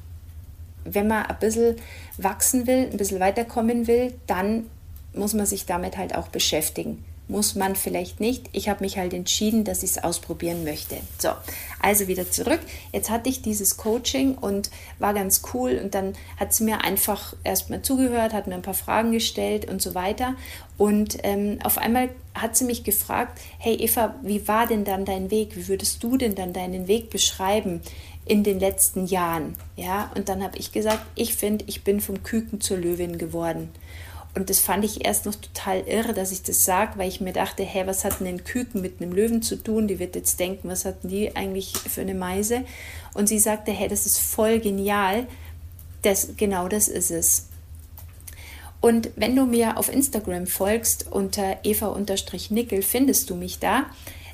wenn 0.84 1.08
man 1.08 1.26
ein 1.26 1.38
bisschen 1.40 1.76
wachsen 2.16 2.66
will, 2.66 2.88
ein 2.90 2.96
bisschen 2.96 3.20
weiterkommen 3.20 3.88
will, 3.88 4.14
dann 4.26 4.66
muss 5.12 5.34
man 5.34 5.46
sich 5.46 5.66
damit 5.66 5.96
halt 5.96 6.14
auch 6.14 6.28
beschäftigen 6.28 7.04
muss 7.30 7.54
man 7.54 7.76
vielleicht 7.76 8.20
nicht. 8.20 8.50
Ich 8.52 8.68
habe 8.68 8.84
mich 8.84 8.98
halt 8.98 9.14
entschieden, 9.14 9.64
dass 9.64 9.82
ich 9.82 9.90
es 9.90 10.04
ausprobieren 10.04 10.64
möchte. 10.64 10.96
So, 11.18 11.30
also 11.80 12.08
wieder 12.08 12.30
zurück. 12.30 12.60
Jetzt 12.92 13.08
hatte 13.08 13.30
ich 13.30 13.40
dieses 13.40 13.76
Coaching 13.76 14.34
und 14.34 14.70
war 14.98 15.14
ganz 15.14 15.42
cool 15.54 15.80
und 15.82 15.94
dann 15.94 16.14
hat 16.38 16.52
sie 16.52 16.64
mir 16.64 16.82
einfach 16.84 17.34
erstmal 17.44 17.82
zugehört, 17.82 18.34
hat 18.34 18.46
mir 18.46 18.54
ein 18.54 18.62
paar 18.62 18.74
Fragen 18.74 19.12
gestellt 19.12 19.70
und 19.70 19.80
so 19.80 19.94
weiter. 19.94 20.34
Und 20.76 21.18
ähm, 21.22 21.58
auf 21.62 21.78
einmal 21.78 22.10
hat 22.34 22.56
sie 22.56 22.64
mich 22.64 22.84
gefragt, 22.84 23.40
hey 23.58 23.76
Eva, 23.76 24.14
wie 24.22 24.46
war 24.48 24.66
denn 24.66 24.84
dann 24.84 25.04
dein 25.04 25.30
Weg? 25.30 25.56
Wie 25.56 25.68
würdest 25.68 26.02
du 26.02 26.16
denn 26.16 26.34
dann 26.34 26.52
deinen 26.52 26.88
Weg 26.88 27.10
beschreiben? 27.10 27.80
in 28.26 28.44
den 28.44 28.60
letzten 28.60 29.06
Jahren. 29.06 29.56
Ja, 29.74 30.12
und 30.14 30.28
dann 30.28 30.44
habe 30.44 30.56
ich 30.56 30.70
gesagt, 30.70 31.04
ich 31.16 31.34
finde, 31.34 31.64
ich 31.66 31.82
bin 31.82 32.00
vom 32.00 32.22
Küken 32.22 32.60
zur 32.60 32.76
Löwin 32.76 33.18
geworden. 33.18 33.70
Und 34.34 34.48
das 34.48 34.60
fand 34.60 34.84
ich 34.84 35.04
erst 35.04 35.26
noch 35.26 35.34
total 35.34 35.80
irre, 35.88 36.14
dass 36.14 36.30
ich 36.30 36.42
das 36.42 36.60
sage, 36.60 36.98
weil 36.98 37.08
ich 37.08 37.20
mir 37.20 37.32
dachte, 37.32 37.64
hä, 37.64 37.82
was 37.86 38.04
hat 38.04 38.20
denn 38.20 38.28
ein 38.28 38.44
Küken 38.44 38.80
mit 38.80 39.00
einem 39.00 39.12
Löwen 39.12 39.42
zu 39.42 39.56
tun? 39.56 39.88
Die 39.88 39.98
wird 39.98 40.14
jetzt 40.14 40.38
denken, 40.38 40.68
was 40.68 40.84
hatten 40.84 41.08
die 41.08 41.34
eigentlich 41.34 41.72
für 41.72 42.02
eine 42.02 42.14
Meise? 42.14 42.64
Und 43.12 43.28
sie 43.28 43.40
sagte, 43.40 43.72
hä, 43.72 43.88
das 43.88 44.06
ist 44.06 44.18
voll 44.18 44.60
genial. 44.60 45.26
Das, 46.02 46.36
genau 46.36 46.68
das 46.68 46.86
ist 46.86 47.10
es. 47.10 47.46
Und 48.80 49.10
wenn 49.16 49.36
du 49.36 49.44
mir 49.46 49.76
auf 49.76 49.92
Instagram 49.92 50.46
folgst 50.46 51.10
unter 51.10 51.58
eva-nickel, 51.64 52.82
findest 52.82 53.28
du 53.28 53.34
mich 53.34 53.58
da. 53.58 53.86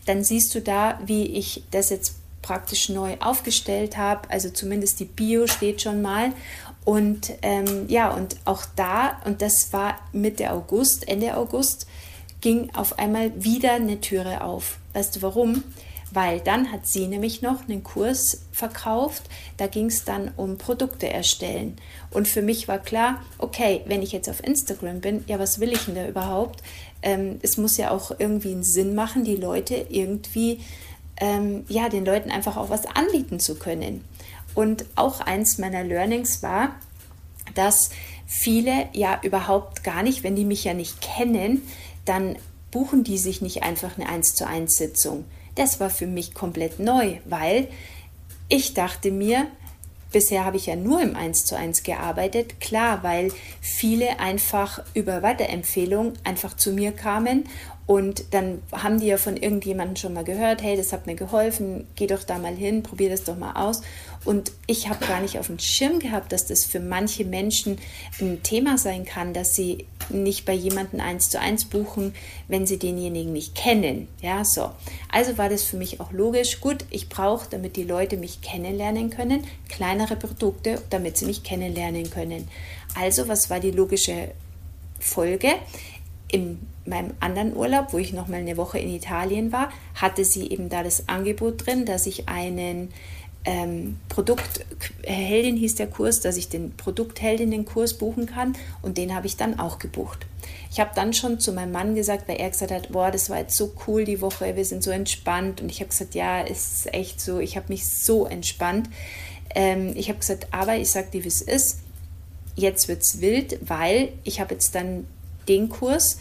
Dann 0.05 0.23
siehst 0.23 0.55
du 0.55 0.61
da, 0.61 1.01
wie 1.05 1.25
ich 1.25 1.65
das 1.71 1.91
jetzt 1.91 2.17
praktisch 2.43 2.89
neu 2.89 3.17
aufgestellt 3.19 3.97
habe. 3.97 4.31
Also 4.31 4.51
zumindest 4.51 5.01
die 5.01 5.05
Bio 5.05 5.49
steht 5.49 5.83
schon 5.83 6.01
mal. 6.01 6.33
Und 6.87 7.33
ähm, 7.43 7.87
ja, 7.89 8.15
und 8.15 8.37
auch 8.45 8.65
da, 8.77 9.21
und 9.25 9.43
das 9.43 9.73
war 9.73 9.99
Mitte 10.13 10.53
August, 10.53 11.09
Ende 11.09 11.37
August, 11.37 11.89
ging 12.41 12.71
auf 12.77 13.01
einmal 13.01 13.33
wieder 13.43 13.73
eine 13.73 14.01
Türe 14.01 14.45
auf. 14.45 14.79
Weißt 14.93 15.17
du 15.17 15.23
warum? 15.23 15.65
Weil 16.13 16.39
dann 16.39 16.71
hat 16.71 16.87
sie 16.87 17.09
nämlich 17.09 17.43
noch 17.43 17.69
einen 17.69 17.83
Kurs 17.83 18.43
verkauft. 18.53 19.25
Da 19.57 19.67
ging 19.67 19.87
es 19.87 20.05
dann 20.05 20.31
um 20.37 20.59
Produkte 20.59 21.09
erstellen. 21.09 21.77
Und 22.13 22.29
für 22.29 22.41
mich 22.41 22.69
war 22.69 22.79
klar, 22.79 23.21
okay, 23.39 23.81
wenn 23.87 24.01
ich 24.01 24.13
jetzt 24.13 24.31
auf 24.31 24.45
Instagram 24.45 25.01
bin, 25.01 25.25
ja, 25.27 25.41
was 25.41 25.59
will 25.59 25.73
ich 25.73 25.87
denn 25.87 25.97
da 25.97 26.07
überhaupt? 26.07 26.63
Ähm, 27.03 27.41
es 27.43 27.57
muss 27.57 27.77
ja 27.79 27.91
auch 27.91 28.13
irgendwie 28.21 28.53
einen 28.53 28.63
Sinn 28.63 28.95
machen, 28.95 29.25
die 29.25 29.35
Leute 29.35 29.75
irgendwie, 29.89 30.61
ähm, 31.17 31.65
ja, 31.69 31.89
den 31.89 32.05
Leuten 32.05 32.31
einfach 32.31 32.57
auch 32.57 32.71
was 32.71 32.87
anbieten 32.87 33.41
zu 33.41 33.57
können. 33.57 34.05
Und 34.57 34.87
auch 34.97 35.21
eins 35.21 35.59
meiner 35.59 35.85
Learnings 35.85 36.43
war, 36.43 36.75
dass 37.55 37.91
viele 38.27 38.89
ja 38.95 39.21
überhaupt 39.23 39.85
gar 39.85 40.03
nicht, 40.03 40.25
wenn 40.25 40.35
die 40.35 40.47
mich 40.47 40.65
ja 40.65 40.75
nicht 40.75 41.01
kennen, 41.01 41.63
dann 42.07 42.37
buchen 42.71 43.05
die 43.05 43.19
sich 43.19 43.43
nicht 43.43 43.63
einfach 43.63 43.99
eine 43.99 44.09
1 44.09 44.35
zu 44.35 44.47
1 44.47 44.75
Sitzung. 44.75 45.27
Das 45.55 45.79
war 45.79 45.91
für 45.91 46.07
mich 46.07 46.33
komplett 46.33 46.81
neu, 46.81 47.19
weil 47.27 47.69
ich 48.49 48.73
dachte 48.73 49.11
mir, 49.11 49.47
bisher 50.11 50.47
habe 50.47 50.57
ich 50.57 50.67
ja 50.67 50.77
nur 50.77 51.03
im 51.03 51.17
1 51.17 51.45
zu 51.45 51.55
1 51.55 51.83
gearbeitet, 51.83 52.59
klar, 52.59 53.03
weil 53.03 53.33
viele 53.61 54.21
einfach 54.21 54.83
über 54.95 55.23
Weiterempfehlung 55.23 56.15
einfach 56.25 56.57
zu 56.57 56.73
mir 56.73 56.93
kamen 56.93 57.45
und 57.87 58.35
dann 58.35 58.63
haben 58.73 58.99
die 58.99 59.07
ja 59.07 59.17
von 59.17 59.37
irgendjemandem 59.37 59.97
schon 59.97 60.13
mal 60.13 60.25
gehört, 60.25 60.61
hey, 60.61 60.77
das 60.77 60.93
hat 60.93 61.07
mir 61.07 61.15
geholfen, 61.15 61.87
geh 61.95 62.09
doch 62.09 62.25
da 62.25 62.39
mal 62.39 62.55
hin, 62.55 62.83
probier 62.83 63.11
das 63.11 63.23
doch 63.23 63.37
mal 63.37 63.53
aus. 63.53 63.81
Und 64.27 64.51
ich 64.67 64.89
habe 64.89 65.07
gar 65.07 65.21
nicht 65.21 65.39
auf 65.39 65.47
dem 65.47 65.61
Schirm 65.61 66.01
gehabt, 66.01 66.33
dass 66.33 66.47
das 66.47 66.65
für 66.65 66.81
manche 66.81 67.25
Menschen 67.25 67.79
ein 68.21 68.43
Thema 68.43 68.77
sein 68.77 69.05
kann, 69.05 69.33
dass 69.33 69.55
sie 69.55 69.87
nicht 70.09 70.45
bei 70.45 70.53
jemandem 70.53 71.01
eins 71.01 71.31
zu 71.31 71.41
eins 71.41 71.65
buchen, 71.65 72.13
wenn 72.49 72.67
sie 72.67 72.79
denjenigen 72.79 73.33
nicht 73.33 73.55
kennen. 73.55 74.09
Ja, 74.21 74.45
so. 74.45 74.73
Also 75.13 75.39
war 75.39 75.49
das 75.49 75.63
für 75.63 75.77
mich 75.77 76.01
auch 76.01 76.11
logisch. 76.11 76.61
Gut, 76.61 76.85
ich 76.91 77.09
brauche, 77.09 77.49
damit 77.49 77.77
die 77.77 77.85
Leute 77.85 78.17
mich 78.17 78.41
kennenlernen 78.41 79.11
können, 79.11 79.45
kleinere 79.69 80.17
Produkte, 80.17 80.83
damit 80.91 81.17
sie 81.17 81.27
mich 81.27 81.45
kennenlernen 81.45 82.11
können. 82.11 82.49
Also, 82.99 83.29
was 83.29 83.49
war 83.49 83.61
die 83.61 83.71
logische 83.71 84.33
Folge? 84.99 85.51
in 86.29 86.59
meinem 86.85 87.13
anderen 87.21 87.57
Urlaub, 87.57 87.93
wo 87.93 87.99
ich 87.99 88.13
noch 88.13 88.29
mal 88.29 88.41
eine 88.41 88.57
Woche 88.57 88.79
in 88.79 88.89
Italien 88.93 89.53
war, 89.53 89.71
hatte 89.95 90.25
sie 90.25 90.51
eben 90.51 90.69
da 90.69 90.83
das 90.83 91.09
Angebot 91.09 91.67
drin, 91.67 91.85
dass 91.85 92.07
ich 92.07 92.29
einen 92.29 92.93
ähm, 93.45 93.99
Produktheldin 94.09 95.57
hieß 95.57 95.77
der 95.77 95.87
Kurs, 95.87 96.21
dass 96.21 96.37
ich 96.37 96.49
den 96.49 96.73
Produktheldinnen-Kurs 96.77 97.95
buchen 97.95 98.27
kann 98.27 98.57
und 98.83 98.99
den 98.99 99.15
habe 99.15 99.27
ich 99.27 99.37
dann 99.37 99.61
auch 99.61 99.79
gebucht. 99.79 100.27
Ich 100.71 100.81
habe 100.81 100.91
dann 100.95 101.13
schon 101.13 101.39
zu 101.39 101.53
meinem 101.53 101.73
Mann 101.73 101.95
gesagt, 101.95 102.29
weil 102.29 102.37
er 102.37 102.51
gesagt 102.51 102.73
hat, 102.73 102.91
boah, 102.91 103.11
das 103.11 103.31
war 103.31 103.39
jetzt 103.39 103.57
so 103.57 103.73
cool 103.87 104.05
die 104.05 104.21
Woche, 104.21 104.57
wir 104.57 104.65
sind 104.65 104.83
so 104.83 104.91
entspannt 104.91 105.61
und 105.61 105.71
ich 105.71 105.81
habe 105.81 105.91
gesagt, 105.91 106.15
ja, 106.15 106.41
ist 106.41 106.93
echt 106.93 107.21
so, 107.21 107.39
ich 107.39 107.57
habe 107.57 107.67
mich 107.69 107.89
so 107.89 108.27
entspannt. 108.27 108.89
Ähm, 109.55 109.93
ich 109.95 110.09
habe 110.09 110.19
gesagt, 110.19 110.49
aber 110.51 110.77
ich 110.77 110.91
sage 110.91 111.09
dir, 111.13 111.25
wie 111.25 111.29
es 111.29 111.41
ist, 111.41 111.79
jetzt 112.57 112.89
wird 112.89 113.03
es 113.03 113.21
wild, 113.21 113.59
weil 113.69 114.13
ich 114.25 114.41
habe 114.41 114.55
jetzt 114.55 114.75
dann 114.75 115.07
den 115.49 115.69
Kurs. 115.69 116.19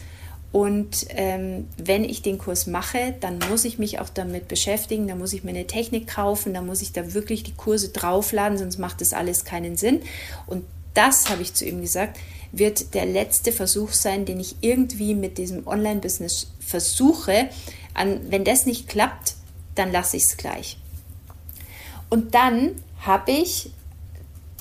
Und 0.52 1.06
ähm, 1.10 1.68
wenn 1.76 2.04
ich 2.04 2.22
den 2.22 2.38
Kurs 2.38 2.66
mache, 2.66 3.14
dann 3.20 3.38
muss 3.50 3.64
ich 3.64 3.78
mich 3.78 3.98
auch 4.00 4.08
damit 4.08 4.48
beschäftigen, 4.48 5.06
dann 5.06 5.18
muss 5.18 5.32
ich 5.32 5.44
mir 5.44 5.50
eine 5.50 5.66
Technik 5.66 6.06
kaufen, 6.06 6.54
dann 6.54 6.66
muss 6.66 6.82
ich 6.82 6.92
da 6.92 7.12
wirklich 7.12 7.42
die 7.42 7.54
Kurse 7.54 7.90
draufladen, 7.90 8.56
sonst 8.56 8.78
macht 8.78 9.00
das 9.00 9.12
alles 9.12 9.44
keinen 9.44 9.76
Sinn. 9.76 10.00
Und 10.46 10.64
das 10.94 11.28
habe 11.28 11.42
ich 11.42 11.52
zu 11.52 11.66
ihm 11.66 11.80
gesagt, 11.82 12.18
wird 12.52 12.94
der 12.94 13.04
letzte 13.04 13.52
Versuch 13.52 13.92
sein, 13.92 14.24
den 14.24 14.40
ich 14.40 14.56
irgendwie 14.62 15.14
mit 15.14 15.36
diesem 15.36 15.66
Online-Business 15.66 16.52
versuche. 16.58 17.50
An, 17.92 18.20
wenn 18.30 18.44
das 18.44 18.64
nicht 18.64 18.88
klappt, 18.88 19.34
dann 19.74 19.92
lasse 19.92 20.16
ich 20.16 20.24
es 20.24 20.36
gleich. 20.36 20.78
Und 22.08 22.34
dann 22.34 22.70
habe 23.00 23.32
ich 23.32 23.70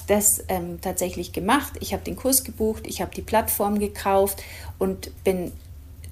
das 0.07 0.43
ähm, 0.49 0.79
tatsächlich 0.81 1.31
gemacht. 1.31 1.73
Ich 1.79 1.93
habe 1.93 2.03
den 2.03 2.15
Kurs 2.15 2.43
gebucht, 2.43 2.85
ich 2.85 3.01
habe 3.01 3.15
die 3.15 3.21
Plattform 3.21 3.79
gekauft 3.79 4.43
und 4.77 5.11
bin 5.23 5.51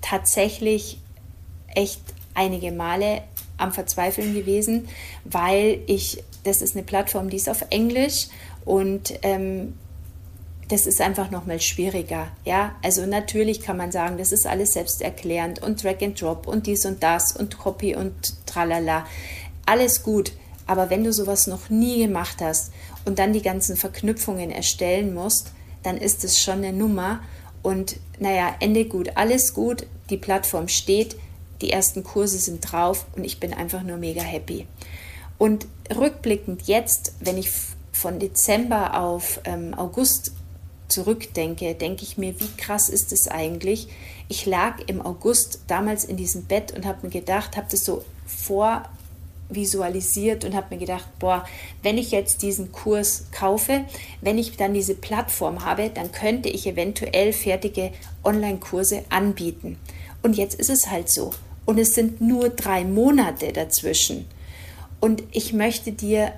tatsächlich 0.04 1.00
echt 1.74 2.02
einige 2.36 2.72
Male 2.72 3.24
am 3.58 3.72
Verzweifeln 3.72 4.34
gewesen, 4.34 4.88
weil 5.26 5.80
ich, 5.88 6.24
das 6.44 6.62
ist 6.62 6.76
eine 6.76 6.84
Plattform, 6.84 7.30
die 7.30 7.38
ist 7.38 7.50
auf 7.50 7.66
Englisch 7.72 8.28
und 8.66 9.14
ähm, 9.24 9.74
das 10.70 10.86
ist 10.86 11.02
einfach 11.02 11.30
nochmal 11.30 11.62
schwieriger. 11.62 12.30
Ja, 12.46 12.76
also 12.84 13.06
natürlich 13.06 13.62
kann 13.62 13.78
man 13.78 13.92
sagen, 13.92 14.18
das 14.18 14.32
ist 14.32 14.48
alles 14.48 14.74
selbsterklärend 14.74 15.62
und 15.62 15.84
Drag 15.84 16.02
and 16.02 16.20
Drop 16.20 16.48
und 16.48 16.68
dies 16.68 16.86
und 16.86 17.04
das 17.04 17.36
und 17.36 17.58
Copy 17.58 17.96
und 17.96 18.14
tralala. 18.46 19.06
Alles 19.66 20.04
gut. 20.04 20.34
Aber 20.66 20.90
wenn 20.90 21.04
du 21.04 21.12
sowas 21.12 21.48
noch 21.48 21.70
nie 21.70 22.00
gemacht 22.00 22.38
hast 22.42 22.72
und 23.06 23.20
dann 23.20 23.34
die 23.34 23.42
ganzen 23.42 23.76
Verknüpfungen 23.76 24.50
erstellen 24.50 25.14
musst, 25.14 25.52
dann 25.84 25.98
ist 25.98 26.24
es 26.24 26.42
schon 26.42 26.60
eine 26.60 26.72
Nummer. 26.72 27.20
Und 27.64 27.96
naja, 28.20 28.56
Ende 28.60 28.86
gut, 28.86 29.16
alles 29.16 29.56
gut, 29.56 29.88
die 30.12 30.18
Plattform 30.18 30.68
steht, 30.68 31.16
die 31.62 31.72
ersten 31.72 32.04
Kurse 32.04 32.38
sind 32.38 32.60
drauf 32.60 33.08
und 33.16 33.24
ich 33.24 33.40
bin 33.40 33.54
einfach 33.54 33.82
nur 33.82 33.98
mega 33.98 34.22
happy. 34.22 34.68
Und 35.40 35.66
rückblickend 35.96 36.64
jetzt, 36.68 37.14
wenn 37.22 37.38
ich 37.38 37.50
von 37.92 38.20
Dezember 38.20 39.00
auf 39.00 39.40
ähm, 39.46 39.74
August 39.74 40.34
zurückdenke, 40.90 41.74
denke 41.74 42.04
ich 42.04 42.18
mir, 42.18 42.40
wie 42.40 42.50
krass 42.58 42.90
ist 42.90 43.12
es 43.14 43.28
eigentlich? 43.28 43.88
Ich 44.28 44.46
lag 44.46 44.80
im 44.88 45.02
August 45.02 45.62
damals 45.68 46.04
in 46.04 46.18
diesem 46.18 46.44
Bett 46.46 46.74
und 46.76 46.86
habe 46.86 47.08
mir 47.08 47.12
gedacht, 47.12 47.58
habe 47.58 47.68
das 47.72 47.86
so 47.86 48.04
vorvisualisiert 49.54 50.44
und 50.46 50.56
habe 50.56 50.68
mir 50.72 50.80
gedacht, 50.80 51.08
boah, 51.20 51.46
wenn 51.84 51.98
ich 51.98 52.12
jetzt 52.12 52.42
diesen 52.42 52.72
Kurs 52.72 53.26
kaufe, 53.32 53.86
wenn 54.22 54.38
ich 54.38 54.58
dann 54.58 54.74
diese 54.74 54.96
Plattform 54.96 55.64
habe, 55.64 55.92
dann 55.94 56.12
könnte 56.12 56.50
ich 56.50 56.66
eventuell 56.66 57.34
fertige 57.34 57.92
Online-Kurse 58.24 59.04
anbieten. 59.10 59.78
Und 60.24 60.36
jetzt 60.38 60.56
ist 60.56 60.70
es 60.70 60.90
halt 60.90 61.10
so. 61.10 61.32
Und 61.66 61.78
es 61.78 61.94
sind 61.94 62.20
nur 62.20 62.50
drei 62.50 62.84
Monate 62.84 63.54
dazwischen. 63.54 64.26
Und 65.00 65.24
ich 65.32 65.54
möchte 65.54 65.92
dir 65.92 66.34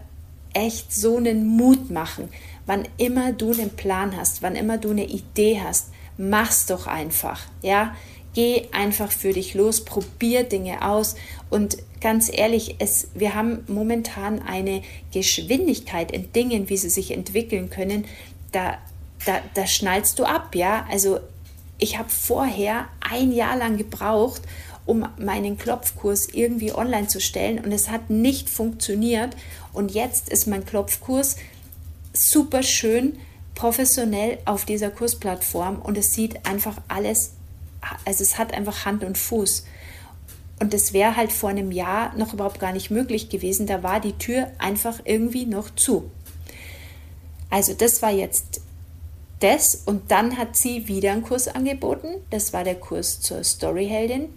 echt 0.54 0.94
so 0.94 1.18
einen 1.18 1.48
Mut 1.48 1.90
machen, 1.90 2.30
wann 2.66 2.88
immer 2.98 3.32
du 3.32 3.52
einen 3.52 3.72
Plan 3.72 4.16
hast, 4.18 4.42
wann 4.42 4.56
immer 4.56 4.78
du 4.78 4.92
eine 4.92 5.06
Idee 5.06 5.62
hast, 5.64 5.90
mach's 6.18 6.66
doch 6.66 6.88
einfach, 6.88 7.42
ja? 7.62 7.96
Geh 8.36 8.68
einfach 8.72 9.12
für 9.12 9.34
dich 9.34 9.56
los, 9.56 9.84
probier 9.84 10.44
Dinge 10.44 10.88
aus. 10.88 11.16
Und 11.50 11.78
ganz 12.02 12.30
ehrlich, 12.32 12.76
es, 12.78 13.08
wir 13.16 13.34
haben 13.34 13.64
momentan 13.68 14.42
eine 14.42 14.84
Geschwindigkeit 15.12 16.12
in 16.12 16.32
Dingen, 16.34 16.70
wie 16.70 16.78
sie 16.78 16.92
sich 16.92 17.12
entwickeln 17.12 17.72
können, 17.72 18.06
da, 18.52 18.78
da, 19.26 19.40
da 19.56 19.66
schnallst 19.66 20.20
du 20.20 20.26
ab, 20.26 20.54
ja? 20.54 20.86
Also 20.92 21.20
ich 21.80 21.98
habe 21.98 22.10
vorher 22.10 22.88
ein 23.00 23.32
Jahr 23.32 23.58
lang 23.58 23.78
gebraucht, 23.78 24.42
um 24.86 25.08
meinen 25.18 25.58
Klopfkurs 25.58 26.28
irgendwie 26.32 26.74
online 26.74 27.08
zu 27.08 27.20
stellen 27.20 27.60
und 27.60 27.72
es 27.72 27.90
hat 27.90 28.10
nicht 28.10 28.50
funktioniert. 28.50 29.36
Und 29.74 29.94
jetzt 29.94 30.30
ist 30.30 30.46
mein 30.46 30.66
Klopfkurs 30.66 31.38
super 32.14 32.64
schön 32.64 33.18
professionell 33.56 34.38
auf 34.46 34.66
dieser 34.66 34.92
Kursplattform 34.92 35.82
und 35.82 35.98
es 35.98 36.14
sieht 36.14 36.46
einfach 36.46 36.76
alles, 36.88 37.32
also 38.06 38.24
es 38.24 38.38
hat 38.38 38.54
einfach 38.54 38.86
Hand 38.86 39.04
und 39.04 39.18
Fuß. 39.18 39.66
Und 40.60 40.74
das 40.74 40.94
wäre 40.94 41.18
halt 41.18 41.32
vor 41.32 41.50
einem 41.50 41.72
Jahr 41.72 42.16
noch 42.16 42.34
überhaupt 42.34 42.60
gar 42.60 42.72
nicht 42.72 42.90
möglich 42.90 43.30
gewesen. 43.30 43.68
Da 43.68 43.84
war 43.84 44.00
die 44.00 44.14
Tür 44.14 44.52
einfach 44.58 45.00
irgendwie 45.04 45.46
noch 45.46 45.70
zu. 45.76 46.10
Also 47.50 47.74
das 47.74 48.02
war 48.02 48.12
jetzt 48.12 48.62
das 49.40 49.76
und 49.86 50.12
dann 50.12 50.38
hat 50.38 50.56
sie 50.56 50.88
wieder 50.88 51.12
einen 51.12 51.24
Kurs 51.24 51.48
angeboten. 51.48 52.08
Das 52.30 52.54
war 52.54 52.64
der 52.64 52.76
Kurs 52.76 53.20
zur 53.20 53.44
Storyheldin. 53.44 54.30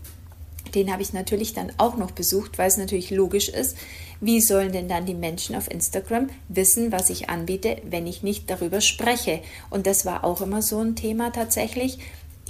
Den 0.74 0.92
habe 0.92 1.02
ich 1.02 1.12
natürlich 1.12 1.54
dann 1.54 1.72
auch 1.78 1.96
noch 1.96 2.10
besucht, 2.10 2.58
weil 2.58 2.68
es 2.68 2.76
natürlich 2.76 3.10
logisch 3.10 3.48
ist. 3.48 3.76
Wie 4.20 4.40
sollen 4.40 4.72
denn 4.72 4.88
dann 4.88 5.06
die 5.06 5.14
Menschen 5.14 5.54
auf 5.54 5.70
Instagram 5.70 6.28
wissen, 6.48 6.90
was 6.90 7.08
ich 7.08 7.30
anbiete, 7.30 7.80
wenn 7.88 8.06
ich 8.06 8.22
nicht 8.22 8.50
darüber 8.50 8.80
spreche? 8.80 9.40
Und 9.70 9.86
das 9.86 10.04
war 10.04 10.24
auch 10.24 10.40
immer 10.40 10.60
so 10.60 10.80
ein 10.80 10.96
Thema 10.96 11.30
tatsächlich. 11.30 11.98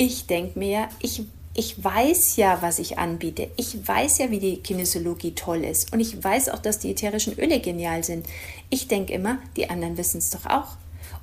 Ich 0.00 0.26
denke 0.26 0.56
mir, 0.58 0.88
ich, 1.02 1.24
ich 1.54 1.82
weiß 1.82 2.36
ja, 2.36 2.62
was 2.62 2.78
ich 2.78 2.98
anbiete. 2.98 3.50
Ich 3.56 3.76
weiß 3.86 4.18
ja, 4.18 4.30
wie 4.30 4.38
die 4.38 4.58
Kinesiologie 4.58 5.34
toll 5.34 5.64
ist. 5.64 5.92
Und 5.92 5.98
ich 5.98 6.22
weiß 6.22 6.50
auch, 6.50 6.60
dass 6.60 6.78
die 6.78 6.92
ätherischen 6.92 7.36
Öle 7.36 7.58
genial 7.58 8.04
sind. 8.04 8.24
Ich 8.70 8.86
denke 8.86 9.12
immer, 9.12 9.38
die 9.56 9.68
anderen 9.68 9.98
wissen 9.98 10.18
es 10.18 10.30
doch 10.30 10.46
auch. 10.46 10.76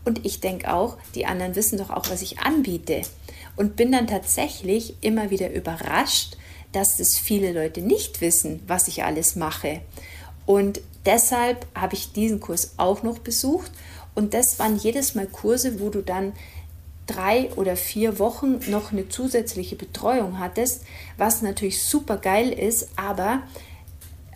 Und 0.03 0.25
ich 0.25 0.41
denke 0.41 0.73
auch, 0.73 0.97
die 1.15 1.25
anderen 1.25 1.55
wissen 1.55 1.77
doch 1.77 1.89
auch, 1.89 2.09
was 2.09 2.21
ich 2.21 2.39
anbiete. 2.39 3.03
Und 3.55 3.77
bin 3.77 3.93
dann 3.93 4.07
tatsächlich 4.07 4.95
immer 4.99 5.29
wieder 5.29 5.53
überrascht, 5.53 6.35
dass 6.73 6.99
es 6.99 7.17
viele 7.17 7.53
Leute 7.53 7.79
nicht 7.79 8.19
wissen, 8.19 8.61
was 8.67 8.89
ich 8.89 9.05
alles 9.05 9.37
mache. 9.37 9.79
Und 10.45 10.81
deshalb 11.05 11.65
habe 11.73 11.95
ich 11.95 12.11
diesen 12.11 12.41
Kurs 12.41 12.73
auch 12.75 13.03
noch 13.03 13.19
besucht. 13.19 13.71
Und 14.15 14.33
das 14.33 14.59
waren 14.59 14.77
jedes 14.77 15.15
Mal 15.15 15.27
Kurse, 15.27 15.79
wo 15.79 15.89
du 15.89 16.01
dann 16.01 16.33
drei 17.07 17.51
oder 17.55 17.75
vier 17.75 18.19
Wochen 18.19 18.59
noch 18.67 18.91
eine 18.91 19.09
zusätzliche 19.09 19.75
Betreuung 19.75 20.39
hattest, 20.39 20.83
was 21.17 21.41
natürlich 21.41 21.83
super 21.83 22.17
geil 22.17 22.51
ist, 22.51 22.89
aber 22.95 23.43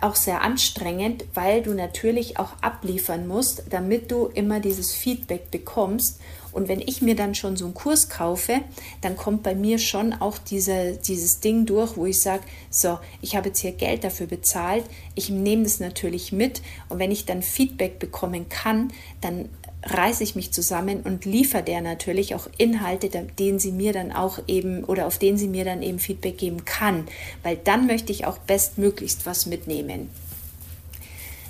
auch 0.01 0.15
sehr 0.15 0.41
anstrengend, 0.41 1.25
weil 1.34 1.62
du 1.62 1.73
natürlich 1.73 2.39
auch 2.39 2.53
abliefern 2.62 3.27
musst, 3.27 3.63
damit 3.69 4.12
du 4.12 4.27
immer 4.27 4.60
dieses 4.60 4.93
Feedback 4.93 5.51
bekommst. 5.51 6.19
Und 6.51 6.67
wenn 6.67 6.79
ich 6.79 7.01
mir 7.01 7.15
dann 7.15 7.36
schon 7.36 7.58
so 7.58 7.65
einen 7.65 7.73
Kurs 7.73 8.10
kaufe, 8.10 8.62
dann 9.01 9.17
kommt 9.17 9.43
bei 9.43 9.55
mir 9.55 9.77
schon 9.77 10.13
auch 10.13 10.38
diese, 10.38 10.97
dieses 10.97 11.41
Ding 11.41 11.65
durch, 11.65 11.95
wo 11.95 12.05
ich 12.05 12.21
sage, 12.21 12.43
so, 12.69 12.97
ich 13.21 13.36
habe 13.36 13.49
jetzt 13.49 13.60
hier 13.60 13.73
Geld 13.73 14.03
dafür 14.03 14.27
bezahlt, 14.27 14.86
ich 15.15 15.29
nehme 15.29 15.63
das 15.63 15.79
natürlich 15.79 16.32
mit 16.32 16.62
und 16.88 16.97
wenn 16.99 17.12
ich 17.12 17.25
dann 17.25 17.43
Feedback 17.43 17.99
bekommen 17.99 18.49
kann, 18.49 18.91
dann 19.21 19.49
reiße 19.84 20.24
ich 20.24 20.36
mich 20.36 20.52
zusammen 20.52 21.02
und 21.02 21.26
liefere 21.26 21.63
der 21.63 21.82
natürlich 21.82 22.36
auch 22.36 22.48
Inhalte, 22.58 23.10
denen 23.10 23.60
sie 23.60 23.72
mir 23.72 23.94
dann 23.94 24.12
auch 24.12 24.39
eben 24.48 24.84
oder 24.84 25.08
auf 25.08 25.18
denen 25.18 25.38
sie 25.38 25.48
mir 25.48 25.63
dann 25.63 25.82
eben 25.82 26.00
Feedback 26.00 26.38
geben 26.38 26.65
kann, 26.65 27.08
weil 27.44 27.58
dann 27.58 27.88
möchte 27.88 28.12
ich 28.12 28.26
auch 28.26 28.38
bestmöglichst 28.39 29.26
was 29.26 29.46
mitnehmen. 29.46 30.10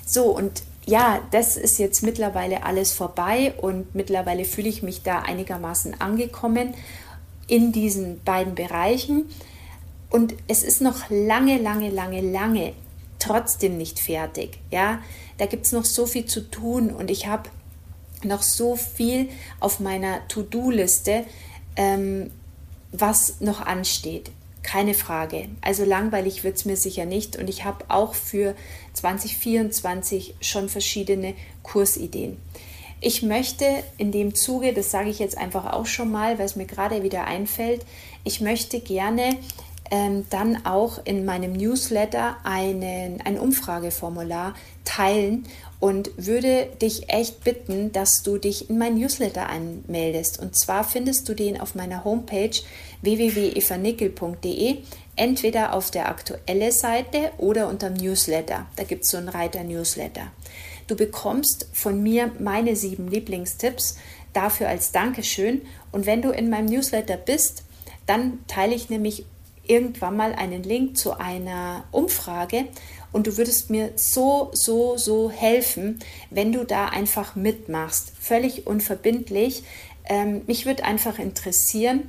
So, 0.06 0.24
und 0.24 0.62
ja, 0.86 1.20
das 1.30 1.56
ist 1.56 1.78
jetzt 1.78 2.02
mittlerweile 2.02 2.64
alles 2.64 2.92
vorbei 2.92 3.52
und 3.60 3.94
mittlerweile 3.94 4.44
fühle 4.44 4.68
ich 4.68 4.82
mich 4.82 5.02
da 5.02 5.20
einigermaßen 5.20 6.00
angekommen 6.00 6.74
in 7.46 7.72
diesen 7.72 8.22
beiden 8.24 8.54
Bereichen. 8.54 9.26
Und 10.08 10.34
es 10.48 10.62
ist 10.62 10.80
noch 10.80 11.10
lange, 11.10 11.58
lange, 11.58 11.90
lange, 11.90 12.20
lange 12.20 12.72
trotzdem 13.18 13.76
nicht 13.76 14.00
fertig. 14.00 14.58
Ja, 14.70 15.00
da 15.38 15.46
gibt 15.46 15.66
es 15.66 15.72
noch 15.72 15.84
so 15.84 16.06
viel 16.06 16.26
zu 16.26 16.50
tun 16.50 16.90
und 16.90 17.10
ich 17.10 17.26
habe 17.26 17.50
noch 18.24 18.42
so 18.42 18.76
viel 18.76 19.28
auf 19.60 19.80
meiner 19.80 20.26
To-Do-Liste, 20.28 21.24
ähm, 21.76 22.30
was 22.92 23.40
noch 23.40 23.60
ansteht. 23.60 24.30
Keine 24.62 24.94
Frage. 24.94 25.48
Also 25.62 25.84
langweilig 25.84 26.44
wird 26.44 26.56
es 26.56 26.64
mir 26.64 26.76
sicher 26.76 27.06
nicht. 27.06 27.36
Und 27.36 27.48
ich 27.48 27.64
habe 27.64 27.84
auch 27.88 28.14
für 28.14 28.54
2024 28.92 30.34
schon 30.40 30.68
verschiedene 30.68 31.34
Kursideen. 31.62 32.36
Ich 33.00 33.22
möchte 33.22 33.64
in 33.96 34.12
dem 34.12 34.34
Zuge, 34.34 34.74
das 34.74 34.90
sage 34.90 35.08
ich 35.08 35.18
jetzt 35.18 35.38
einfach 35.38 35.72
auch 35.72 35.86
schon 35.86 36.10
mal, 36.10 36.38
weil 36.38 36.44
es 36.44 36.56
mir 36.56 36.66
gerade 36.66 37.02
wieder 37.02 37.24
einfällt, 37.24 37.86
ich 38.24 38.42
möchte 38.42 38.80
gerne 38.80 39.38
ähm, 39.90 40.26
dann 40.28 40.66
auch 40.66 41.00
in 41.04 41.24
meinem 41.24 41.54
Newsletter 41.54 42.36
einen, 42.44 43.22
ein 43.22 43.38
Umfrageformular 43.38 44.54
teilen 44.84 45.46
und 45.80 46.10
würde 46.16 46.68
dich 46.80 47.10
echt 47.10 47.42
bitten, 47.42 47.90
dass 47.90 48.22
du 48.22 48.36
dich 48.36 48.68
in 48.68 48.78
mein 48.78 48.98
Newsletter 48.98 49.48
anmeldest. 49.48 50.38
Und 50.38 50.56
zwar 50.56 50.84
findest 50.84 51.28
du 51.28 51.34
den 51.34 51.58
auf 51.58 51.74
meiner 51.74 52.04
Homepage 52.04 52.50
www.evanickel.de, 53.00 54.76
entweder 55.16 55.72
auf 55.72 55.90
der 55.90 56.08
aktuelle 56.08 56.70
Seite 56.70 57.32
oder 57.38 57.68
unter 57.68 57.88
Newsletter. 57.88 58.66
Da 58.76 58.84
gibt 58.84 59.04
es 59.04 59.10
so 59.10 59.16
einen 59.16 59.30
Reiter 59.30 59.64
Newsletter. 59.64 60.30
Du 60.86 60.96
bekommst 60.96 61.68
von 61.72 62.02
mir 62.02 62.30
meine 62.38 62.76
sieben 62.76 63.08
Lieblingstipps 63.08 63.96
dafür 64.34 64.68
als 64.68 64.92
Dankeschön. 64.92 65.62
Und 65.92 66.04
wenn 66.04 66.20
du 66.20 66.30
in 66.30 66.50
meinem 66.50 66.66
Newsletter 66.66 67.16
bist, 67.16 67.64
dann 68.06 68.40
teile 68.48 68.74
ich 68.74 68.90
nämlich 68.90 69.24
irgendwann 69.66 70.16
mal 70.16 70.34
einen 70.34 70.62
Link 70.62 70.98
zu 70.98 71.18
einer 71.18 71.84
Umfrage 71.92 72.66
und 73.12 73.26
du 73.26 73.36
würdest 73.36 73.70
mir 73.70 73.92
so, 73.96 74.50
so, 74.52 74.96
so 74.96 75.30
helfen, 75.30 75.98
wenn 76.30 76.52
du 76.52 76.64
da 76.64 76.86
einfach 76.86 77.36
mitmachst. 77.36 78.12
Völlig 78.20 78.66
unverbindlich. 78.66 79.62
Ähm, 80.08 80.42
mich 80.46 80.66
würde 80.66 80.84
einfach 80.84 81.18
interessieren, 81.18 82.04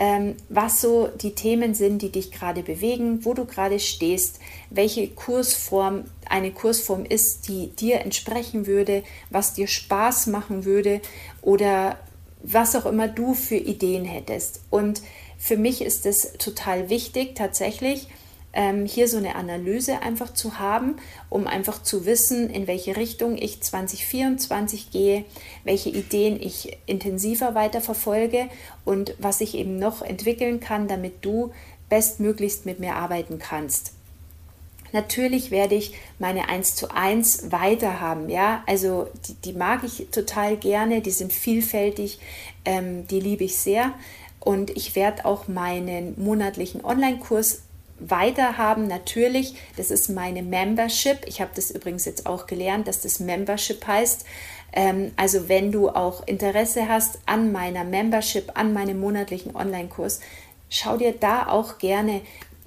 ähm, 0.00 0.36
was 0.48 0.80
so 0.80 1.08
die 1.08 1.34
Themen 1.34 1.74
sind, 1.74 2.02
die 2.02 2.10
dich 2.10 2.32
gerade 2.32 2.62
bewegen, 2.62 3.24
wo 3.24 3.32
du 3.34 3.44
gerade 3.44 3.78
stehst, 3.78 4.40
welche 4.70 5.08
Kursform 5.08 6.04
eine 6.28 6.50
Kursform 6.50 7.04
ist, 7.04 7.48
die 7.48 7.68
dir 7.68 8.00
entsprechen 8.00 8.66
würde, 8.66 9.04
was 9.30 9.54
dir 9.54 9.68
Spaß 9.68 10.26
machen 10.26 10.64
würde 10.64 11.00
oder 11.42 11.98
was 12.42 12.74
auch 12.76 12.86
immer 12.86 13.08
du 13.08 13.34
für 13.34 13.56
Ideen 13.56 14.04
hättest. 14.04 14.62
Und 14.70 15.00
für 15.38 15.56
mich 15.56 15.82
ist 15.82 16.06
es 16.06 16.32
total 16.38 16.90
wichtig, 16.90 17.34
tatsächlich, 17.34 18.08
ähm, 18.54 18.86
hier 18.86 19.08
so 19.08 19.18
eine 19.18 19.34
Analyse 19.34 20.00
einfach 20.02 20.32
zu 20.32 20.58
haben, 20.58 20.96
um 21.28 21.46
einfach 21.46 21.82
zu 21.82 22.06
wissen, 22.06 22.48
in 22.48 22.66
welche 22.66 22.96
Richtung 22.96 23.36
ich 23.36 23.60
2024 23.60 24.90
gehe, 24.90 25.24
welche 25.64 25.90
Ideen 25.90 26.40
ich 26.40 26.78
intensiver 26.86 27.54
weiterverfolge 27.54 28.48
und 28.84 29.14
was 29.18 29.40
ich 29.40 29.54
eben 29.54 29.78
noch 29.78 30.02
entwickeln 30.02 30.60
kann, 30.60 30.88
damit 30.88 31.24
du 31.24 31.52
bestmöglichst 31.88 32.64
mit 32.64 32.80
mir 32.80 32.94
arbeiten 32.94 33.38
kannst. 33.38 33.92
Natürlich 34.92 35.50
werde 35.50 35.74
ich 35.74 35.94
meine 36.20 36.48
1 36.48 36.76
zu 36.76 36.88
1 36.92 37.50
weiter 37.50 38.00
haben, 38.00 38.28
ja, 38.28 38.62
also 38.68 39.08
die, 39.26 39.34
die 39.34 39.52
mag 39.52 39.82
ich 39.82 40.06
total 40.12 40.56
gerne, 40.56 41.00
die 41.00 41.10
sind 41.10 41.32
vielfältig, 41.32 42.20
ähm, 42.64 43.08
die 43.08 43.18
liebe 43.18 43.42
ich 43.42 43.58
sehr 43.58 43.92
und 44.38 44.70
ich 44.70 44.94
werde 44.94 45.24
auch 45.24 45.48
meinen 45.48 46.14
monatlichen 46.22 46.84
Online-Kurs 46.84 47.63
weiter 47.98 48.58
haben, 48.58 48.86
natürlich, 48.86 49.54
das 49.76 49.90
ist 49.90 50.08
meine 50.08 50.42
Membership. 50.42 51.18
Ich 51.26 51.40
habe 51.40 51.52
das 51.54 51.70
übrigens 51.70 52.04
jetzt 52.04 52.26
auch 52.26 52.46
gelernt, 52.46 52.88
dass 52.88 53.00
das 53.00 53.20
Membership 53.20 53.86
heißt. 53.86 54.24
Ähm, 54.72 55.12
also 55.16 55.48
wenn 55.48 55.70
du 55.70 55.88
auch 55.88 56.26
Interesse 56.26 56.88
hast 56.88 57.18
an 57.26 57.52
meiner 57.52 57.84
Membership, 57.84 58.52
an 58.54 58.72
meinem 58.72 58.98
monatlichen 58.98 59.54
Online-Kurs, 59.54 60.20
schau 60.68 60.96
dir 60.96 61.12
da 61.12 61.48
auch 61.48 61.78
gerne 61.78 62.20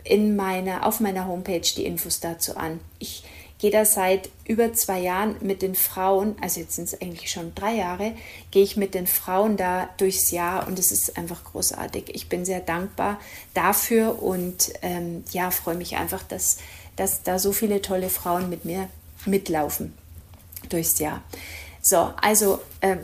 in 0.03 0.35
meiner, 0.35 0.85
auf 0.85 1.01
meiner 1.01 1.27
Homepage 1.27 1.59
die 1.59 1.85
Infos 1.85 2.21
dazu 2.21 2.55
an. 2.55 2.79
Ich 2.99 3.23
gehe 3.59 3.71
da 3.71 3.85
seit 3.85 4.29
über 4.45 4.73
zwei 4.73 4.99
Jahren 4.99 5.35
mit 5.41 5.61
den 5.61 5.75
Frauen, 5.75 6.35
also 6.41 6.59
jetzt 6.59 6.75
sind 6.75 6.85
es 6.85 7.01
eigentlich 7.01 7.31
schon 7.31 7.55
drei 7.55 7.75
Jahre, 7.75 8.13
gehe 8.51 8.63
ich 8.63 8.77
mit 8.77 8.93
den 8.93 9.07
Frauen 9.07 9.57
da 9.57 9.89
durchs 9.97 10.31
Jahr 10.31 10.67
und 10.67 10.77
es 10.77 10.91
ist 10.91 11.17
einfach 11.17 11.43
großartig. 11.43 12.13
Ich 12.13 12.29
bin 12.29 12.45
sehr 12.45 12.59
dankbar 12.59 13.19
dafür 13.53 14.21
und 14.21 14.73
ähm, 14.81 15.23
ja, 15.31 15.51
freue 15.51 15.75
mich 15.75 15.95
einfach, 15.95 16.23
dass, 16.23 16.57
dass 16.95 17.23
da 17.23 17.39
so 17.39 17.51
viele 17.51 17.81
tolle 17.81 18.09
Frauen 18.09 18.49
mit 18.49 18.65
mir 18.65 18.89
mitlaufen 19.25 19.93
durchs 20.69 20.99
Jahr. 20.99 21.23
So, 21.81 22.13
also 22.21 22.61
ähm, 22.81 22.99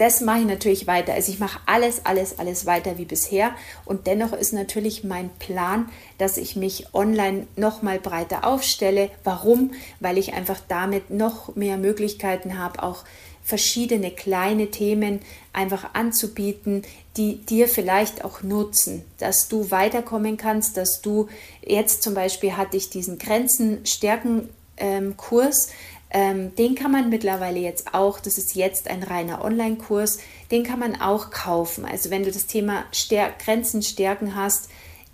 das 0.00 0.22
mache 0.22 0.38
ich 0.40 0.46
natürlich 0.46 0.86
weiter. 0.86 1.12
Also 1.12 1.30
ich 1.30 1.40
mache 1.40 1.60
alles, 1.66 2.06
alles, 2.06 2.38
alles 2.38 2.64
weiter 2.64 2.96
wie 2.96 3.04
bisher. 3.04 3.50
Und 3.84 4.06
dennoch 4.06 4.32
ist 4.32 4.54
natürlich 4.54 5.04
mein 5.04 5.28
Plan, 5.38 5.90
dass 6.16 6.38
ich 6.38 6.56
mich 6.56 6.94
online 6.94 7.46
noch 7.56 7.82
mal 7.82 8.00
breiter 8.00 8.46
aufstelle. 8.46 9.10
Warum? 9.24 9.72
Weil 10.00 10.16
ich 10.16 10.32
einfach 10.32 10.58
damit 10.68 11.10
noch 11.10 11.54
mehr 11.54 11.76
Möglichkeiten 11.76 12.58
habe, 12.58 12.82
auch 12.82 13.04
verschiedene 13.42 14.10
kleine 14.10 14.70
Themen 14.70 15.20
einfach 15.52 15.92
anzubieten, 15.92 16.82
die 17.18 17.44
dir 17.44 17.68
vielleicht 17.68 18.24
auch 18.24 18.42
nutzen, 18.42 19.04
dass 19.18 19.48
du 19.48 19.70
weiterkommen 19.70 20.38
kannst, 20.38 20.78
dass 20.78 21.02
du 21.02 21.28
jetzt 21.62 22.02
zum 22.02 22.14
Beispiel 22.14 22.56
hatte 22.56 22.78
ich 22.78 22.88
diesen 22.88 23.18
Grenzen 23.18 23.84
stärken 23.84 24.48
ähm, 24.78 25.18
Kurs, 25.18 25.68
ähm, 26.10 26.54
den 26.56 26.74
kann 26.74 26.90
man 26.90 27.08
mittlerweile 27.08 27.60
jetzt 27.60 27.94
auch, 27.94 28.18
das 28.18 28.36
ist 28.36 28.54
jetzt 28.54 28.88
ein 28.88 29.02
reiner 29.02 29.44
Online-Kurs, 29.44 30.18
den 30.50 30.64
kann 30.64 30.80
man 30.80 31.00
auch 31.00 31.30
kaufen. 31.30 31.84
Also 31.84 32.10
wenn 32.10 32.24
du 32.24 32.32
das 32.32 32.46
Thema 32.46 32.84
Stär 32.92 33.32
Grenzen 33.44 33.82
stärken 33.82 34.34
hast, 34.34 34.68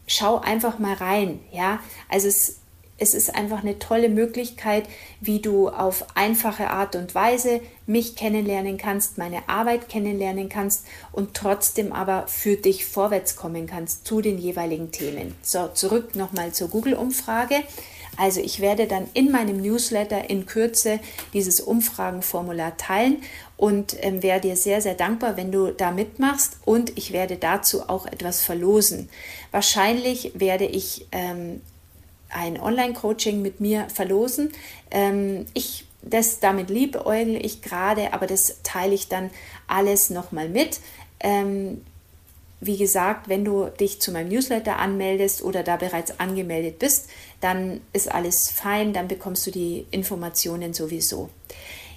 schau 0.07 0.39
einfach 0.39 0.79
mal 0.79 0.95
rein. 0.95 1.41
Ja, 1.53 1.81
also 2.09 2.29
es, 2.29 2.61
es 2.99 3.13
ist 3.13 3.35
einfach 3.35 3.61
eine 3.61 3.79
tolle 3.79 4.09
Möglichkeit, 4.09 4.89
wie 5.21 5.41
du 5.41 5.69
auf 5.69 6.07
einfache 6.15 6.71
Art 6.71 6.97
und 6.97 7.15
Weise 7.15 7.61
mich 7.87 8.17
kennenlernen 8.17 8.79
kannst, 8.79 9.19
meine 9.19 9.49
Arbeit 9.51 9.91
kennenlernen 9.91 10.49
kannst 10.49 10.87
und 11.13 11.35
trotzdem 11.35 11.93
aber 11.93 12.27
für 12.27 12.57
dich 12.57 12.87
vorwärts 12.87 13.37
kommen 13.37 13.67
kannst 13.67 14.07
zu 14.07 14.23
den 14.23 14.39
jeweiligen 14.39 14.93
Themen. 14.93 15.35
So, 15.43 15.69
zurück 15.69 16.17
nochmal 16.17 16.53
zur 16.53 16.69
Google-Umfrage. 16.69 17.57
Also 18.17 18.41
ich 18.41 18.61
werde 18.61 18.87
dann 18.87 19.09
in 19.15 19.31
meinem 19.31 19.61
Newsletter 19.61 20.31
in 20.31 20.47
Kürze 20.47 21.01
dieses 21.33 21.61
Umfragenformular 21.61 22.77
teilen 22.77 23.23
und 23.57 23.97
ähm, 24.01 24.23
wäre 24.23 24.41
dir 24.41 24.57
sehr, 24.57 24.81
sehr 24.81 24.95
dankbar, 24.95 25.37
wenn 25.37 25.53
du 25.53 25.73
da 25.73 25.91
mitmachst 25.91 26.59
und 26.65 26.97
ich 26.97 27.13
werde 27.13 27.37
dazu 27.37 27.89
auch 27.89 28.07
etwas 28.07 28.43
verlosen. 28.43 29.09
Wahrscheinlich 29.51 30.33
werde 30.35 30.67
ich 30.67 31.07
ähm, 31.13 31.61
ein 32.29 32.61
Online-Coaching 32.61 33.41
mit 33.43 33.61
mir 33.61 33.89
verlosen. 33.89 34.53
Ähm, 34.91 35.47
ich 35.55 35.87
das 36.09 36.39
damit 36.39 36.71
liebäugle 36.71 37.37
ich 37.37 37.63
gerade, 37.63 38.13
aber 38.13 38.27
das 38.27 38.61
teile 38.63 38.95
ich 38.95 39.09
dann 39.09 39.31
alles 39.67 40.11
nochmal 40.11 40.49
mit. 40.49 40.79
Ähm, 41.21 41.83
wie 42.61 42.79
gesagt, 42.79 43.29
wenn 43.29 43.45
du 43.45 43.67
dich 43.67 44.01
zu 44.01 44.13
meinem 44.13 44.29
Newsletter 44.29 44.79
anmeldest 44.79 45.43
oder 45.43 45.63
da 45.63 45.77
bereits 45.77 46.19
angemeldet 46.19 46.79
bist, 46.79 47.11
dann 47.41 47.81
ist 47.93 48.11
alles 48.11 48.51
fein, 48.51 48.93
dann 48.93 49.09
bekommst 49.09 49.47
du 49.47 49.51
die 49.51 49.87
Informationen 49.91 50.75
sowieso. 50.75 51.31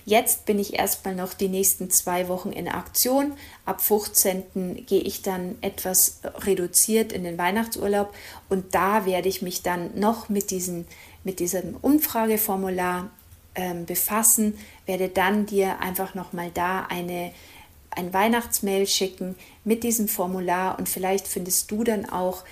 Jetzt 0.05 0.45
bin 0.45 0.57
ich 0.57 0.73
erstmal 0.73 1.13
noch 1.13 1.33
die 1.33 1.49
nächsten 1.49 1.91
zwei 1.91 2.27
Wochen 2.29 2.51
in 2.51 2.67
Aktion. 2.67 3.33
Ab 3.65 3.81
15. 3.81 4.85
gehe 4.87 5.01
ich 5.01 5.21
dann 5.21 5.55
etwas 5.61 6.21
reduziert 6.23 7.11
in 7.11 7.23
den 7.23 7.37
Weihnachtsurlaub 7.37 8.13
und 8.49 8.73
da 8.73 9.05
werde 9.05 9.29
ich 9.29 9.41
mich 9.41 9.61
dann 9.61 9.99
noch 9.99 10.27
mit, 10.29 10.49
diesen, 10.49 10.87
mit 11.23 11.39
diesem 11.39 11.75
Umfrageformular 11.75 13.11
ähm, 13.53 13.85
befassen, 13.85 14.57
werde 14.87 15.09
dann 15.09 15.45
dir 15.45 15.79
einfach 15.79 16.15
nochmal 16.15 16.49
da 16.53 16.87
eine 16.89 17.31
ein 17.91 18.13
Weihnachtsmail 18.13 18.87
schicken 18.87 19.35
mit 19.63 19.83
diesem 19.83 20.07
Formular 20.07 20.77
und 20.77 20.87
vielleicht 20.87 21.27
findest 21.27 21.69
du 21.71 21.83
dann 21.83 22.07
auch 22.07 22.43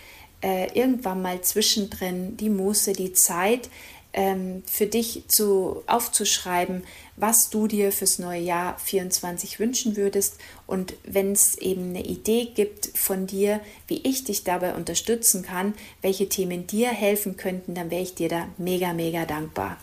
äh, 0.41 0.67
irgendwann 0.77 1.21
mal 1.21 1.41
zwischendrin 1.41 2.37
die 2.37 2.49
Muße, 2.49 2.93
die 2.93 3.13
Zeit, 3.13 3.69
ähm, 4.13 4.63
für 4.65 4.87
dich 4.87 5.23
zu, 5.27 5.83
aufzuschreiben, 5.85 6.83
was 7.17 7.49
du 7.49 7.67
dir 7.67 7.91
fürs 7.91 8.19
neue 8.19 8.41
Jahr 8.41 8.77
24 8.79 9.59
wünschen 9.59 9.95
würdest. 9.95 10.37
Und 10.65 10.95
wenn 11.03 11.33
es 11.33 11.57
eben 11.57 11.89
eine 11.89 12.03
Idee 12.03 12.45
gibt 12.45 12.97
von 12.97 13.27
dir, 13.27 13.59
wie 13.87 14.01
ich 14.03 14.23
dich 14.23 14.43
dabei 14.43 14.73
unterstützen 14.73 15.43
kann, 15.43 15.75
welche 16.01 16.29
Themen 16.29 16.67
dir 16.67 16.89
helfen 16.89 17.37
könnten, 17.37 17.75
dann 17.75 17.91
wäre 17.91 18.03
ich 18.03 18.15
dir 18.15 18.29
da 18.29 18.47
mega, 18.57 18.93
mega 18.93 19.25
dankbar. 19.25 19.77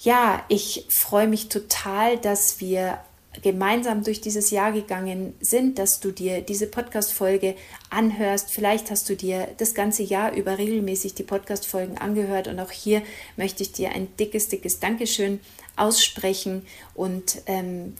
Ja, 0.00 0.44
ich 0.48 0.86
freue 0.90 1.28
mich 1.28 1.48
total, 1.48 2.18
dass 2.18 2.60
wir 2.60 2.98
gemeinsam 3.40 4.04
durch 4.04 4.20
dieses 4.20 4.50
Jahr 4.50 4.72
gegangen 4.72 5.34
sind, 5.40 5.78
dass 5.78 6.00
du 6.00 6.10
dir 6.10 6.42
diese 6.42 6.66
Podcast-Folge 6.66 7.54
anhörst. 7.88 8.50
Vielleicht 8.50 8.90
hast 8.90 9.08
du 9.08 9.16
dir 9.16 9.48
das 9.56 9.74
ganze 9.74 10.02
Jahr 10.02 10.34
über 10.34 10.58
regelmäßig 10.58 11.14
die 11.14 11.22
Podcast-Folgen 11.22 11.96
angehört 11.96 12.48
und 12.48 12.60
auch 12.60 12.70
hier 12.70 13.02
möchte 13.36 13.62
ich 13.62 13.72
dir 13.72 13.92
ein 13.92 14.08
dickes, 14.18 14.48
dickes 14.48 14.80
Dankeschön 14.80 15.40
aussprechen 15.76 16.66
und 16.94 17.42
ähm, 17.46 17.94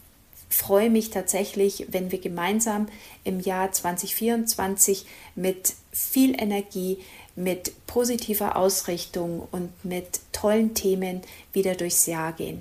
freue 0.50 0.90
mich 0.90 1.10
tatsächlich, 1.10 1.86
wenn 1.90 2.12
wir 2.12 2.20
gemeinsam 2.20 2.88
im 3.24 3.40
Jahr 3.40 3.72
2024 3.72 5.06
mit 5.34 5.74
viel 5.92 6.40
Energie, 6.40 6.98
mit 7.34 7.72
positiver 7.86 8.56
Ausrichtung 8.56 9.48
und 9.50 9.70
mit 9.84 10.20
tollen 10.32 10.74
Themen 10.74 11.22
wieder 11.52 11.74
durchs 11.74 12.06
Jahr 12.06 12.32
gehen. 12.32 12.60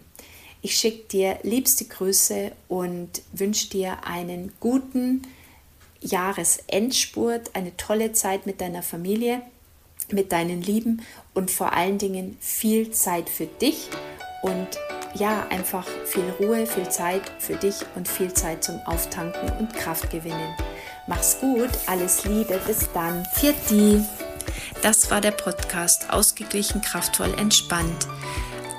Ich 0.61 0.75
schicke 0.75 1.07
dir 1.07 1.39
liebste 1.41 1.85
Grüße 1.85 2.51
und 2.67 3.09
wünsche 3.33 3.69
dir 3.69 4.05
einen 4.05 4.51
guten 4.59 5.23
Jahresendspurt, 6.01 7.55
eine 7.55 7.75
tolle 7.77 8.13
Zeit 8.13 8.45
mit 8.45 8.61
deiner 8.61 8.83
Familie, 8.83 9.41
mit 10.11 10.31
deinen 10.31 10.61
Lieben 10.61 11.01
und 11.33 11.49
vor 11.49 11.73
allen 11.73 11.97
Dingen 11.97 12.37
viel 12.39 12.91
Zeit 12.91 13.29
für 13.29 13.47
dich 13.47 13.89
und 14.43 14.67
ja, 15.15 15.47
einfach 15.49 15.87
viel 16.05 16.29
Ruhe, 16.39 16.65
viel 16.65 16.89
Zeit 16.89 17.23
für 17.39 17.55
dich 17.55 17.75
und 17.95 18.07
viel 18.07 18.33
Zeit 18.33 18.63
zum 18.63 18.79
Auftanken 18.85 19.51
und 19.59 19.73
Kraft 19.73 20.09
gewinnen. 20.09 20.55
Mach's 21.07 21.39
gut, 21.39 21.69
alles 21.87 22.23
Liebe, 22.25 22.59
bis 22.65 22.87
dann. 22.93 23.25
Viert 23.33 23.57
Das 24.81 25.11
war 25.11 25.21
der 25.21 25.31
Podcast 25.31 26.09
Ausgeglichen, 26.11 26.81
kraftvoll, 26.81 27.33
entspannt. 27.37 28.07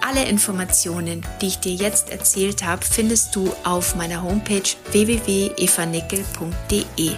Alle 0.05 0.29
Informationen, 0.29 1.25
die 1.41 1.47
ich 1.47 1.61
dir 1.61 1.75
jetzt 1.75 2.11
erzählt 2.11 2.65
habe, 2.65 2.85
findest 2.85 3.37
du 3.37 3.53
auf 3.65 3.95
meiner 3.95 4.21
Homepage 4.23 4.65
www.evanickel.de. 4.91 7.13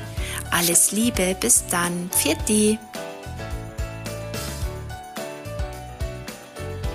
Alles 0.51 0.92
Liebe, 0.92 1.35
bis 1.40 1.64
dann. 1.66 2.11
Pfiat 2.11 2.47